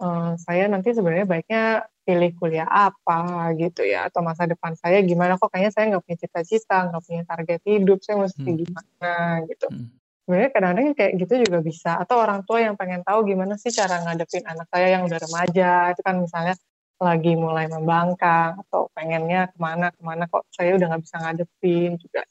uh, 0.00 0.32
saya 0.40 0.68
nanti 0.68 0.92
sebenarnya 0.92 1.26
baiknya 1.28 1.64
pilih 2.06 2.30
kuliah 2.38 2.68
apa 2.70 3.50
gitu 3.58 3.82
ya 3.82 4.06
atau 4.06 4.22
masa 4.22 4.46
depan 4.46 4.78
saya 4.78 5.02
gimana. 5.02 5.40
Kok 5.40 5.50
kayaknya 5.50 5.72
saya 5.74 5.84
nggak 5.90 6.04
punya 6.06 6.18
cita-cita 6.22 6.76
nggak 6.92 7.02
punya 7.02 7.22
target 7.26 7.60
hidup 7.66 7.98
saya 8.04 8.16
mesti 8.22 8.50
hmm. 8.50 8.58
gimana 8.62 9.12
gitu. 9.50 9.68
Hmm. 9.70 9.88
sebenarnya 10.26 10.50
kadang-kadang 10.58 10.86
kayak 10.98 11.12
gitu 11.22 11.34
juga 11.46 11.58
bisa. 11.62 11.90
Atau 12.02 12.18
orang 12.18 12.42
tua 12.42 12.58
yang 12.58 12.74
pengen 12.74 13.06
tahu 13.06 13.30
gimana 13.30 13.54
sih 13.62 13.70
cara 13.70 14.02
ngadepin 14.02 14.42
anak 14.42 14.66
saya 14.74 14.98
yang 14.98 15.06
udah 15.06 15.18
remaja. 15.22 15.94
Itu 15.94 16.02
kan 16.02 16.18
misalnya 16.18 16.54
lagi 16.96 17.36
mulai 17.36 17.68
membangkang 17.68 18.56
atau 18.66 18.88
pengennya 18.96 19.52
ke 19.52 19.56
mana 19.60 19.92
ke 19.92 20.00
mana 20.00 20.24
kok 20.28 20.48
saya 20.48 20.72
udah 20.76 20.86
nggak 20.88 21.02
bisa 21.04 21.16
ngadepin 21.20 21.92
juga. 22.00 22.22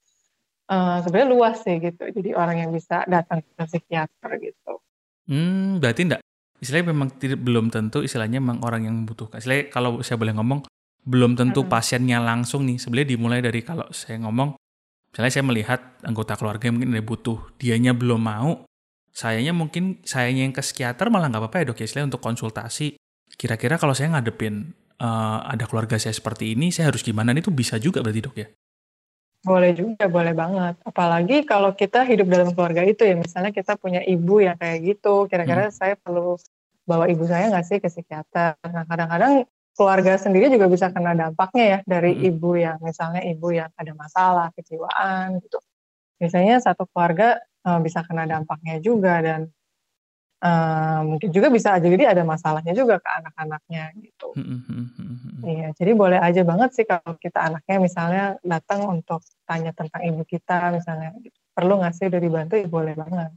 Uh, 0.65 0.97
sebenarnya 1.05 1.29
luas 1.29 1.61
sih 1.61 1.77
gitu 1.77 2.09
jadi 2.09 2.33
orang 2.33 2.65
yang 2.65 2.71
bisa 2.73 3.05
datang 3.05 3.45
ke 3.45 3.63
psikiater 3.69 4.31
gitu. 4.41 4.81
Hmm 5.29 5.77
berarti 5.77 6.09
enggak 6.09 6.21
istilahnya 6.65 6.87
memang 6.89 7.07
tidak 7.21 7.39
belum 7.45 7.69
tentu 7.69 8.01
istilahnya 8.01 8.41
memang 8.41 8.65
orang 8.65 8.89
yang 8.89 8.95
membutuhkan. 8.97 9.37
Istilahnya 9.37 9.69
kalau 9.69 10.01
saya 10.01 10.17
boleh 10.17 10.33
ngomong 10.33 10.65
belum 11.05 11.37
tentu 11.37 11.61
hmm. 11.61 11.69
pasiennya 11.69 12.17
langsung 12.17 12.65
nih. 12.65 12.81
Sebenarnya 12.81 13.09
dimulai 13.13 13.39
dari 13.45 13.61
kalau 13.61 13.85
saya 13.93 14.17
ngomong 14.25 14.57
misalnya 15.13 15.31
saya 15.31 15.45
melihat 15.45 15.79
anggota 16.01 16.33
keluarga 16.35 16.67
yang 16.67 16.81
mungkin 16.81 16.91
ada 16.97 17.05
butuh 17.05 17.39
dianya 17.61 17.93
belum 17.93 18.19
mau 18.19 18.65
sayanya 19.15 19.55
mungkin 19.55 20.03
sayanya 20.03 20.43
yang 20.43 20.51
ke 20.51 20.59
psikiater 20.59 21.07
malah 21.07 21.31
nggak 21.31 21.39
apa-apa 21.45 21.57
ya 21.61 21.65
dok 21.69 21.79
ya. 21.79 21.85
Istilahnya 21.85 22.09
untuk 22.17 22.23
konsultasi 22.25 22.97
kira-kira 23.35 23.75
kalau 23.79 23.93
saya 23.95 24.11
ngadepin 24.15 24.73
uh, 24.99 25.39
ada 25.45 25.67
keluarga 25.67 25.99
saya 25.99 26.15
seperti 26.15 26.55
ini, 26.55 26.71
saya 26.71 26.91
harus 26.91 27.03
gimana? 27.03 27.35
Itu 27.35 27.51
bisa 27.51 27.79
juga 27.79 27.99
berarti 27.99 28.21
dok 28.23 28.35
ya? 28.35 28.47
Boleh 29.45 29.77
juga, 29.77 30.09
boleh 30.09 30.33
banget. 30.33 30.75
Apalagi 30.81 31.45
kalau 31.45 31.77
kita 31.77 32.01
hidup 32.09 32.25
dalam 32.33 32.49
keluarga 32.57 32.81
itu 32.81 33.05
ya, 33.05 33.13
misalnya 33.13 33.53
kita 33.53 33.77
punya 33.77 34.01
ibu 34.01 34.41
yang 34.41 34.57
kayak 34.57 34.81
gitu, 34.81 35.29
kira-kira 35.29 35.69
hmm. 35.69 35.75
saya 35.75 35.93
perlu 35.93 36.33
bawa 36.89 37.05
ibu 37.05 37.23
saya 37.29 37.53
nggak 37.53 37.65
sih 37.65 37.77
ke 37.77 37.85
psikiater? 37.85 38.57
Nah 38.65 38.83
kadang-kadang 38.89 39.45
keluarga 39.77 40.17
sendiri 40.17 40.49
juga 40.49 40.65
bisa 40.65 40.89
kena 40.89 41.13
dampaknya 41.13 41.63
ya 41.63 41.79
dari 41.85 42.17
hmm. 42.17 42.29
ibu 42.31 42.49
yang 42.57 42.77
misalnya 42.81 43.21
ibu 43.21 43.47
yang 43.53 43.69
ada 43.77 43.93
masalah 43.93 44.47
kejiwaan 44.57 45.37
gitu. 45.45 45.61
Biasanya 46.17 46.63
satu 46.63 46.89
keluarga 46.89 47.37
uh, 47.67 47.79
bisa 47.83 48.01
kena 48.01 48.25
dampaknya 48.25 48.81
juga 48.81 49.21
dan 49.21 49.51
uh, 50.45 51.01
mungkin 51.01 51.29
juga 51.33 51.49
bisa 51.49 51.73
aja 51.73 51.87
jadi 51.89 52.13
ada 52.13 52.21
masalahnya 52.21 52.77
juga 52.77 53.01
ke 53.01 53.09
anak-anaknya 53.09 53.83
gitu. 53.97 54.37
Hmm, 54.37 54.61
hmm, 54.61 54.87
hmm, 54.93 55.41
iya, 55.41 55.67
jadi 55.73 55.91
boleh 55.97 56.19
aja 56.21 56.45
banget 56.45 56.69
sih 56.77 56.85
kalau 56.85 57.17
kita 57.17 57.41
anaknya 57.41 57.77
misalnya 57.81 58.23
datang 58.45 58.85
untuk 58.85 59.25
tanya 59.49 59.73
tentang 59.73 60.05
ibu 60.05 60.21
kita 60.21 60.69
misalnya, 60.77 61.17
gitu. 61.21 61.35
perlu 61.57 61.81
nggak 61.81 61.93
sih 61.97 62.05
udah 62.07 62.21
dibantu? 62.21 62.53
Ya 62.61 62.69
boleh 62.69 62.93
banget. 62.93 63.31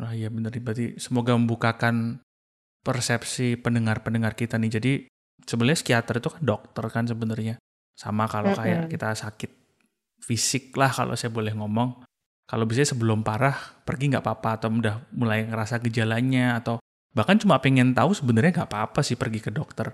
Wah 0.00 0.12
iya 0.16 0.32
benar 0.32 0.50
berarti 0.56 0.96
semoga 0.96 1.36
membukakan 1.36 2.24
persepsi 2.82 3.54
pendengar-pendengar 3.60 4.34
kita 4.34 4.58
nih. 4.58 4.70
Jadi 4.72 4.92
sebenarnya 5.46 5.78
psikiater 5.78 6.18
itu 6.18 6.28
kan 6.32 6.42
dokter 6.42 6.84
kan 6.90 7.04
sebenarnya. 7.06 7.58
Sama 7.92 8.26
kalau 8.26 8.56
kayak 8.56 8.88
kita 8.88 9.14
sakit 9.14 9.50
fisik 10.22 10.74
lah 10.78 10.90
kalau 10.90 11.14
saya 11.18 11.30
boleh 11.34 11.52
ngomong 11.54 12.02
kalau 12.46 12.64
bisa 12.68 12.84
sebelum 12.84 13.24
parah 13.24 13.56
pergi 13.86 14.12
nggak 14.12 14.24
apa-apa 14.24 14.50
atau 14.60 14.68
udah 14.70 14.96
mulai 15.14 15.46
ngerasa 15.48 15.80
gejalanya 15.80 16.60
atau 16.60 16.82
bahkan 17.12 17.36
cuma 17.36 17.60
pengen 17.60 17.92
tahu 17.92 18.12
sebenarnya 18.12 18.62
nggak 18.62 18.70
apa-apa 18.72 19.00
sih 19.04 19.16
pergi 19.16 19.40
ke 19.40 19.50
dokter 19.52 19.92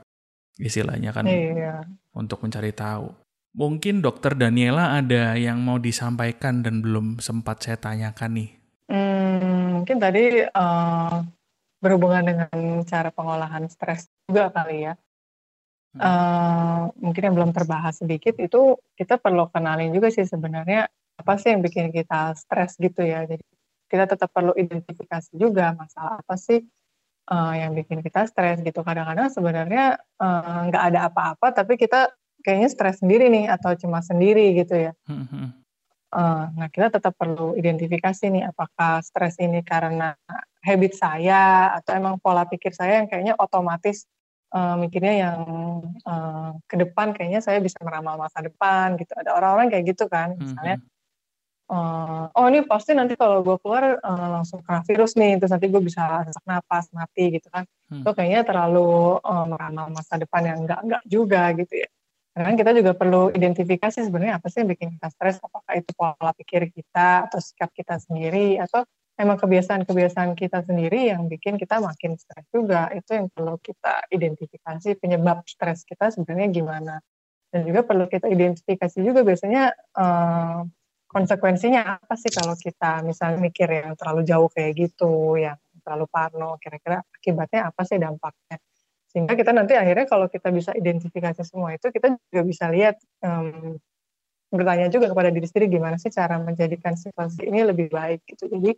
istilahnya 0.59 1.15
kan 1.15 1.25
iya. 1.25 1.87
untuk 2.13 2.43
mencari 2.43 2.75
tahu. 2.75 3.15
Mungkin 3.59 4.05
dokter 4.05 4.37
Daniela 4.37 4.99
ada 4.99 5.35
yang 5.35 5.59
mau 5.63 5.81
disampaikan 5.81 6.61
dan 6.63 6.85
belum 6.85 7.19
sempat 7.19 7.65
saya 7.65 7.79
tanyakan 7.81 8.31
nih. 8.39 8.51
Hmm, 8.91 9.81
mungkin 9.81 9.97
tadi 9.99 10.45
uh, 10.47 11.25
berhubungan 11.81 12.23
dengan 12.27 12.83
cara 12.85 13.09
pengolahan 13.11 13.67
stres 13.71 14.11
juga 14.29 14.53
kali 14.53 14.91
ya. 14.91 14.95
Uh, 15.99 16.93
mungkin 17.01 17.33
yang 17.33 17.35
belum 17.35 17.51
terbahas 17.51 17.99
sedikit 17.99 18.37
itu 18.39 18.77
kita 18.95 19.19
perlu 19.19 19.51
kenalin 19.51 19.91
juga 19.91 20.13
sih 20.13 20.23
sebenarnya 20.23 20.87
apa 21.19 21.35
sih 21.37 21.51
yang 21.51 21.61
bikin 21.61 21.91
kita 21.91 22.33
stres 22.39 22.79
gitu 22.79 23.03
ya. 23.03 23.27
Jadi 23.27 23.43
kita 23.91 24.05
tetap 24.07 24.31
perlu 24.31 24.55
identifikasi 24.55 25.35
juga 25.35 25.75
masalah 25.75 26.23
apa 26.23 26.35
sih 26.39 26.63
uh, 27.33 27.55
yang 27.59 27.75
bikin 27.75 28.01
kita 28.01 28.31
stres 28.31 28.63
gitu. 28.63 28.81
Kadang-kadang 28.87 29.29
sebenarnya 29.33 29.99
nggak 30.71 30.83
uh, 30.83 30.89
ada 30.95 31.01
apa-apa, 31.11 31.51
tapi 31.53 31.75
kita 31.75 32.13
kayaknya 32.47 32.69
stres 32.71 33.03
sendiri 33.03 33.27
nih 33.29 33.51
atau 33.51 33.75
cuma 33.75 33.99
sendiri 34.01 34.55
gitu 34.55 34.79
ya. 34.79 34.93
Uh, 36.09 36.49
nah 36.57 36.73
kita 36.73 36.89
tetap 36.89 37.13
perlu 37.21 37.53
identifikasi 37.53 38.33
nih 38.33 38.49
apakah 38.49 39.05
stres 39.05 39.37
ini 39.37 39.61
karena 39.61 40.17
habit 40.65 40.97
saya 40.97 41.77
atau 41.77 41.93
emang 41.93 42.17
pola 42.17 42.49
pikir 42.49 42.73
saya 42.73 43.05
yang 43.05 43.13
kayaknya 43.13 43.37
otomatis 43.37 44.09
uh, 44.57 44.81
mikirnya 44.81 45.29
yang 45.29 45.41
uh, 46.09 46.57
ke 46.65 46.81
depan 46.81 47.13
kayaknya 47.13 47.45
saya 47.45 47.61
bisa 47.61 47.77
meramal 47.85 48.17
masa 48.17 48.41
depan 48.41 48.97
gitu. 48.97 49.13
Ada 49.17 49.37
orang-orang 49.37 49.69
kayak 49.69 49.85
gitu 49.97 50.09
kan, 50.09 50.33
misalnya 50.41 50.81
uh, 51.69 52.25
oh 52.33 52.47
ini 52.49 52.65
pasti 52.65 52.97
nanti 52.97 53.15
kalau 53.15 53.45
gue 53.45 53.57
keluar 53.61 54.01
uh, 54.01 54.29
langsung 54.41 54.65
kena 54.65 54.81
virus 54.89 55.15
nih 55.15 55.37
terus 55.37 55.53
nanti 55.53 55.69
gue 55.69 55.83
bisa 55.85 56.25
sesak 56.25 56.45
napas 56.49 56.89
mati 56.97 57.39
gitu 57.39 57.49
kan. 57.53 57.65
Hmm. 57.89 58.05
itu 58.05 58.11
kayaknya 58.13 58.43
terlalu 58.45 59.17
uh, 59.25 59.47
meramal 59.49 59.89
masa 59.89 60.21
depan 60.21 60.45
yang 60.45 60.59
enggak 60.65 60.81
enggak 60.85 61.03
juga 61.09 61.43
gitu 61.57 61.75
ya. 61.85 61.89
Karena 62.37 62.55
kita 62.55 62.71
juga 62.71 62.93
perlu 62.95 63.23
identifikasi 63.35 63.99
sebenarnya 63.99 64.39
apa 64.39 64.47
sih 64.47 64.63
yang 64.63 64.71
bikin 64.71 64.89
kita 64.95 65.09
stres 65.11 65.37
apakah 65.43 65.75
itu 65.75 65.91
pola 65.97 66.31
pikir 66.37 66.71
kita 66.71 67.27
atau 67.27 67.41
sikap 67.43 67.73
kita 67.75 67.99
sendiri 67.99 68.63
atau 68.63 68.87
emang 69.19 69.35
kebiasaan-kebiasaan 69.43 70.39
kita 70.39 70.63
sendiri 70.63 71.11
yang 71.11 71.27
bikin 71.27 71.59
kita 71.59 71.83
makin 71.83 72.15
stres 72.15 72.47
juga. 72.55 72.87
Itu 72.95 73.19
yang 73.19 73.27
perlu 73.35 73.59
kita 73.59 74.07
identifikasi 74.15 74.89
penyebab 75.03 75.43
stres 75.51 75.83
kita 75.83 76.15
sebenarnya 76.15 76.49
gimana. 76.55 76.95
Dan 77.51 77.67
juga 77.67 77.83
perlu 77.83 78.07
kita 78.07 78.31
identifikasi 78.31 78.99
juga 79.03 79.27
biasanya 79.27 79.75
uh, 79.99 80.63
konsekuensinya 81.09 81.99
apa 81.99 82.15
sih 82.21 82.29
kalau 82.29 82.53
kita 82.55 83.01
misalnya 83.03 83.41
mikir 83.41 83.67
yang 83.67 83.97
terlalu 83.97 84.23
jauh 84.29 84.49
kayak 84.53 84.77
gitu, 84.77 85.41
yang 85.41 85.57
terlalu 85.81 86.05
parno, 86.13 86.61
kira-kira 86.61 87.01
akibatnya 87.01 87.73
apa 87.73 87.83
sih 87.89 87.97
dampaknya? 87.97 88.61
Sehingga 89.09 89.33
kita 89.33 89.57
nanti 89.57 89.73
akhirnya 89.73 90.05
kalau 90.05 90.29
kita 90.29 90.53
bisa 90.53 90.77
identifikasi 90.77 91.41
semua 91.49 91.73
itu, 91.73 91.89
kita 91.89 92.13
juga 92.29 92.43
bisa 92.45 92.69
lihat 92.69 93.01
um, 93.25 93.81
bertanya 94.53 94.93
juga 94.93 95.09
kepada 95.09 95.33
diri 95.33 95.49
sendiri 95.49 95.81
gimana 95.81 95.97
sih 95.97 96.13
cara 96.13 96.37
menjadikan 96.37 96.93
situasi 96.93 97.49
ini 97.49 97.65
lebih 97.65 97.89
baik 97.89 98.29
gitu. 98.29 98.49
Jadi 98.53 98.77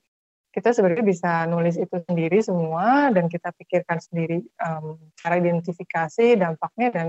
kita 0.50 0.74
sebenarnya 0.74 1.06
bisa 1.06 1.46
nulis 1.46 1.78
itu 1.78 1.94
sendiri 2.06 2.42
semua 2.42 3.10
dan 3.14 3.30
kita 3.30 3.54
pikirkan 3.54 4.02
sendiri 4.02 4.42
um, 4.62 4.98
cara 5.18 5.38
identifikasi 5.38 6.38
dampaknya 6.38 6.88
dan 6.90 7.06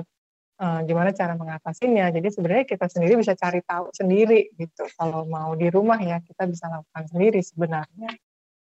uh, 0.62 0.80
gimana 0.86 1.10
cara 1.12 1.34
mengatasinya. 1.34 2.14
Jadi 2.14 2.28
sebenarnya 2.30 2.66
kita 2.70 2.86
sendiri 2.86 3.18
bisa 3.18 3.34
cari 3.34 3.66
tahu 3.66 3.90
sendiri 3.90 4.54
gitu. 4.56 4.86
Kalau 4.94 5.26
mau 5.26 5.58
di 5.58 5.68
rumah 5.74 5.98
ya 5.98 6.22
kita 6.22 6.46
bisa 6.46 6.70
lakukan 6.70 7.10
sendiri 7.10 7.42
sebenarnya 7.42 8.14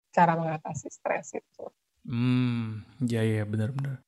cara 0.09 0.33
mengatasi 0.33 0.89
stres 0.89 1.37
itu. 1.37 1.65
Hmm, 2.09 2.81
ya 3.05 3.21
ya 3.21 3.45
benar-benar. 3.45 4.01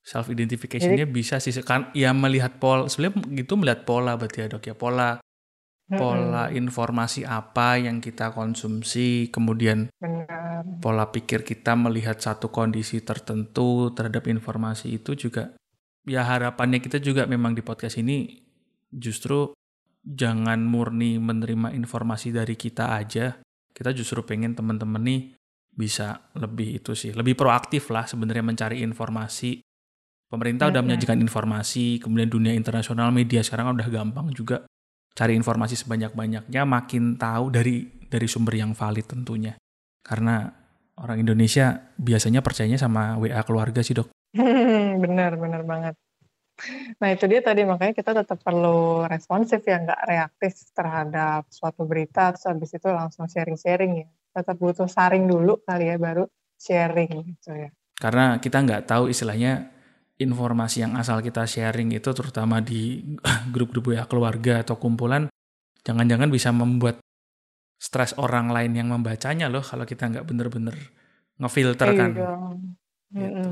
Self 0.00 0.32
identificationnya 0.32 1.06
bisa 1.06 1.38
sih 1.38 1.52
kan 1.62 1.92
ya 1.94 2.10
melihat 2.16 2.56
pola 2.58 2.88
sebenarnya 2.88 3.20
gitu 3.44 3.52
melihat 3.60 3.84
pola 3.84 4.16
berarti 4.16 4.42
ya 4.42 4.46
dok 4.48 4.64
ya 4.64 4.74
pola 4.74 5.20
pola 5.90 6.46
hmm. 6.46 6.56
informasi 6.56 7.26
apa 7.26 7.74
yang 7.82 7.98
kita 7.98 8.30
konsumsi, 8.30 9.26
kemudian 9.34 9.90
Benar. 9.98 10.62
pola 10.78 11.10
pikir 11.10 11.42
kita 11.42 11.74
melihat 11.74 12.22
satu 12.22 12.48
kondisi 12.54 13.02
tertentu 13.02 13.90
terhadap 13.90 14.30
informasi 14.30 14.94
itu 14.94 15.18
juga 15.18 15.50
ya 16.10 16.26
harapannya 16.26 16.82
kita 16.82 16.98
juga 16.98 17.30
memang 17.30 17.54
di 17.54 17.62
podcast 17.62 18.02
ini 18.02 18.42
justru 18.90 19.54
jangan 20.02 20.58
murni 20.66 21.22
menerima 21.22 21.70
informasi 21.70 22.34
dari 22.34 22.58
kita 22.58 22.98
aja. 22.98 23.38
Kita 23.70 23.94
justru 23.94 24.26
pengen 24.26 24.58
teman-teman 24.58 24.98
nih 24.98 25.22
bisa 25.70 26.26
lebih 26.34 26.82
itu 26.82 26.98
sih, 26.98 27.14
lebih 27.14 27.38
proaktif 27.38 27.94
lah 27.94 28.10
sebenarnya 28.10 28.42
mencari 28.42 28.82
informasi. 28.82 29.62
Pemerintah 30.30 30.70
ya, 30.70 30.78
udah 30.78 30.82
menyajikan 30.82 31.18
informasi, 31.22 32.02
kemudian 32.02 32.30
dunia 32.30 32.54
internasional 32.54 33.10
media 33.14 33.42
sekarang 33.42 33.74
udah 33.78 33.88
gampang 33.90 34.30
juga 34.34 34.66
cari 35.14 35.34
informasi 35.34 35.74
sebanyak-banyaknya 35.78 36.62
makin 36.66 37.18
tahu 37.18 37.50
dari 37.50 37.86
dari 38.10 38.26
sumber 38.26 38.58
yang 38.58 38.74
valid 38.74 39.06
tentunya. 39.06 39.54
Karena 40.02 40.50
orang 40.98 41.22
Indonesia 41.22 41.94
biasanya 41.98 42.42
percayanya 42.42 42.78
sama 42.78 43.18
WA 43.18 43.42
keluarga 43.46 43.82
sih, 43.82 43.94
Dok. 43.94 44.10
Bener, 45.02 45.32
bener 45.36 45.62
banget. 45.66 45.94
Nah 47.00 47.08
itu 47.08 47.24
dia 47.24 47.40
tadi 47.40 47.64
makanya 47.64 47.96
kita 47.96 48.12
tetap 48.12 48.38
perlu 48.44 49.08
responsif 49.08 49.64
ya, 49.64 49.80
nggak 49.80 50.02
reaktif 50.04 50.52
terhadap 50.76 51.48
suatu 51.48 51.88
berita, 51.88 52.36
terus 52.36 52.44
habis 52.46 52.70
itu 52.76 52.88
langsung 52.92 53.26
sharing-sharing 53.26 54.04
ya. 54.04 54.08
Tetap 54.36 54.56
butuh 54.60 54.86
saring 54.86 55.24
dulu 55.26 55.64
kali 55.64 55.88
ya, 55.88 55.96
baru 55.96 56.28
sharing 56.60 57.32
gitu 57.32 57.50
ya. 57.56 57.70
Karena 57.96 58.36
kita 58.38 58.60
nggak 58.60 58.84
tahu 58.86 59.08
istilahnya 59.08 59.72
informasi 60.20 60.84
yang 60.84 61.00
asal 61.00 61.24
kita 61.24 61.48
sharing 61.48 61.96
itu 61.96 62.12
terutama 62.12 62.60
di 62.60 63.00
grup-grup 63.54 63.96
ya 63.96 64.04
keluarga 64.04 64.60
atau 64.60 64.76
kumpulan 64.76 65.32
jangan-jangan 65.80 66.28
bisa 66.28 66.52
membuat 66.52 67.00
stres 67.80 68.12
orang 68.20 68.52
lain 68.52 68.76
yang 68.76 68.92
membacanya 68.92 69.48
loh 69.48 69.64
kalau 69.64 69.88
kita 69.88 70.12
nggak 70.12 70.28
bener-bener 70.28 70.76
ngefilter 71.40 71.88
kan. 71.96 72.10
Iya. 72.12 72.36
Gitu. 73.10 73.50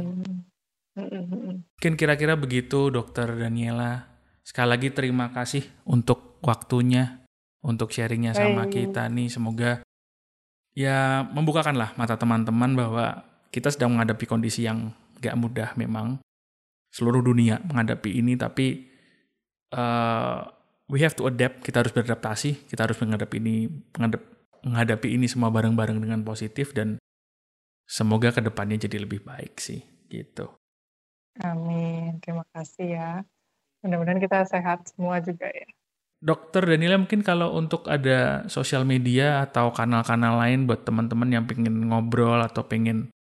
Mungkin 0.98 1.94
kira-kira 1.94 2.34
begitu 2.34 2.90
dokter 2.90 3.30
Daniela. 3.30 4.18
Sekali 4.42 4.68
lagi 4.74 4.88
terima 4.90 5.30
kasih 5.30 5.62
untuk 5.87 6.40
waktunya, 6.42 7.22
untuk 7.62 7.92
sharingnya 7.94 8.34
sama 8.34 8.66
kita 8.66 9.06
nih. 9.06 9.28
Semoga 9.30 9.70
ya 10.74 11.26
membukakanlah 11.28 11.94
mata 11.94 12.18
teman-teman 12.18 12.74
bahwa 12.74 13.06
kita 13.54 13.70
sedang 13.70 13.94
menghadapi 13.94 14.24
kondisi 14.26 14.66
yang 14.66 14.90
gak 15.22 15.38
mudah 15.38 15.76
memang. 15.78 16.18
Seluruh 16.88 17.20
dunia 17.20 17.61
menghadapi 17.68 18.16
ini 18.16 18.34
tapi 18.34 18.88
uh, 19.76 20.40
we 20.88 21.04
have 21.04 21.14
to 21.14 21.28
adapt. 21.28 21.62
Kita 21.62 21.84
harus 21.84 21.92
beradaptasi. 21.92 22.66
Kita 22.66 22.88
harus 22.88 22.96
menghadapi 22.98 23.37
ini 23.38 23.68
menghadap, 23.94 24.24
menghadapi 24.64 25.08
ini 25.14 25.28
semua 25.28 25.52
bareng-bareng 25.52 26.00
dengan 26.00 26.24
positif 26.24 26.72
dan 26.72 26.96
semoga 27.88 28.32
ke 28.32 28.40
depannya 28.44 28.88
jadi 28.88 29.04
lebih 29.04 29.24
baik 29.24 29.56
sih 29.61 29.80
gitu 30.08 30.52
amin 31.42 32.18
terima 32.22 32.44
kasih 32.55 32.87
ya 32.98 33.11
mudah-mudahan 33.85 34.20
kita 34.22 34.38
sehat 34.46 34.90
semua 34.90 35.22
juga 35.22 35.46
ya 35.51 35.68
Dokter 36.18 36.66
Danila 36.66 36.98
mungkin 36.98 37.22
kalau 37.22 37.55
untuk 37.55 37.87
ada 37.87 38.42
sosial 38.51 38.83
media 38.83 39.46
atau 39.46 39.70
kanal-kanal 39.70 40.42
lain 40.42 40.66
buat 40.66 40.83
teman-teman 40.83 41.31
yang 41.31 41.44
pengen 41.46 41.94
ngobrol 41.94 42.42
atau 42.42 42.66
pengen 42.66 43.14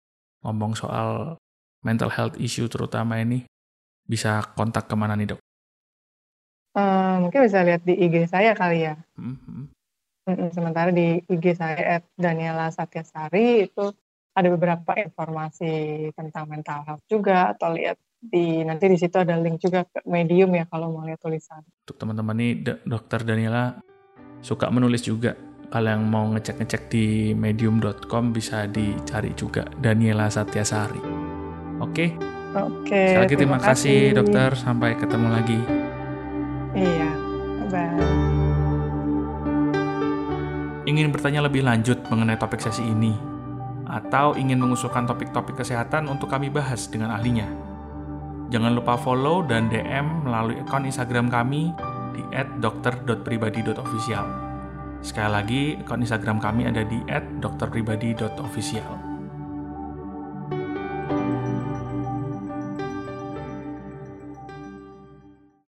ngomong 0.46 0.78
soal 0.78 1.34
mental 1.82 2.06
health 2.14 2.38
issue 2.38 2.70
terutama 2.70 3.18
ini 3.18 3.42
bisa 4.06 4.46
kontak 4.54 4.86
ke 4.86 4.94
mana 4.94 5.18
nih 5.18 5.34
dok? 5.34 5.40
Uh, 6.74 7.18
mungkin 7.26 7.46
bisa 7.46 7.66
lihat 7.66 7.82
di 7.82 7.98
IG 7.98 8.30
saya 8.30 8.54
kali 8.54 8.86
ya. 8.86 8.94
Mm-hmm. 9.18 9.62
Sementara 10.54 10.94
di 10.94 11.18
IG 11.26 11.58
saya 11.58 11.98
at 11.98 12.04
Daniela 12.14 12.70
Satyasari 12.70 13.66
itu 13.66 13.90
ada 14.34 14.48
beberapa 14.50 14.92
informasi 14.98 16.10
tentang 16.18 16.50
mental 16.50 16.82
health 16.82 17.04
juga 17.06 17.54
atau 17.54 17.70
lihat 17.70 17.96
di 18.18 18.64
nanti 18.66 18.88
di 18.88 18.98
situ 18.98 19.14
ada 19.20 19.36
link 19.36 19.60
juga 19.60 19.84
ke 19.86 20.02
medium 20.08 20.50
ya 20.56 20.66
kalau 20.66 20.90
mau 20.90 21.06
lihat 21.06 21.22
tulisan. 21.22 21.62
Untuk 21.86 21.96
teman-teman 22.00 22.34
nih 22.34 22.52
dokter 22.82 23.22
Daniela 23.22 23.78
suka 24.42 24.68
menulis 24.68 25.06
juga. 25.06 25.38
Kalau 25.72 25.90
yang 25.90 26.06
mau 26.06 26.28
ngecek-ngecek 26.30 26.82
di 26.86 27.34
medium.com 27.34 28.30
bisa 28.30 28.70
dicari 28.70 29.34
juga 29.34 29.66
Daniela 29.74 30.30
Satyasari. 30.30 31.02
Oke. 31.82 31.90
Okay? 31.90 32.08
Oke. 32.54 33.02
Sekali 33.10 33.22
lagi 33.26 33.34
terima, 33.34 33.58
terima 33.58 33.66
kasih, 33.66 33.98
kasih 33.98 34.14
dokter. 34.14 34.48
Sampai 34.54 34.90
ketemu 34.94 35.28
lagi. 35.34 35.58
Iya. 36.78 37.10
Bye. 37.74 38.06
Ingin 40.86 41.10
bertanya 41.10 41.42
lebih 41.42 41.66
lanjut 41.66 41.98
mengenai 42.06 42.38
topik 42.38 42.60
sesi 42.62 42.84
ini, 42.84 43.33
atau 43.94 44.34
ingin 44.34 44.58
mengusulkan 44.58 45.06
topik-topik 45.06 45.62
kesehatan 45.62 46.10
untuk 46.10 46.26
kami 46.26 46.50
bahas 46.50 46.90
dengan 46.90 47.14
ahlinya? 47.14 47.46
Jangan 48.50 48.74
lupa 48.74 48.98
follow 48.98 49.46
dan 49.46 49.70
DM 49.70 50.26
melalui 50.26 50.58
akun 50.58 50.90
Instagram 50.90 51.30
kami 51.30 51.70
di 52.10 52.22
@dokter.pribadi.official. 52.58 54.26
Sekali 54.98 55.30
lagi, 55.30 55.62
akun 55.78 56.02
Instagram 56.02 56.42
kami 56.42 56.66
ada 56.66 56.82
di 56.82 56.98
@dokterpribadi.official. 57.38 59.13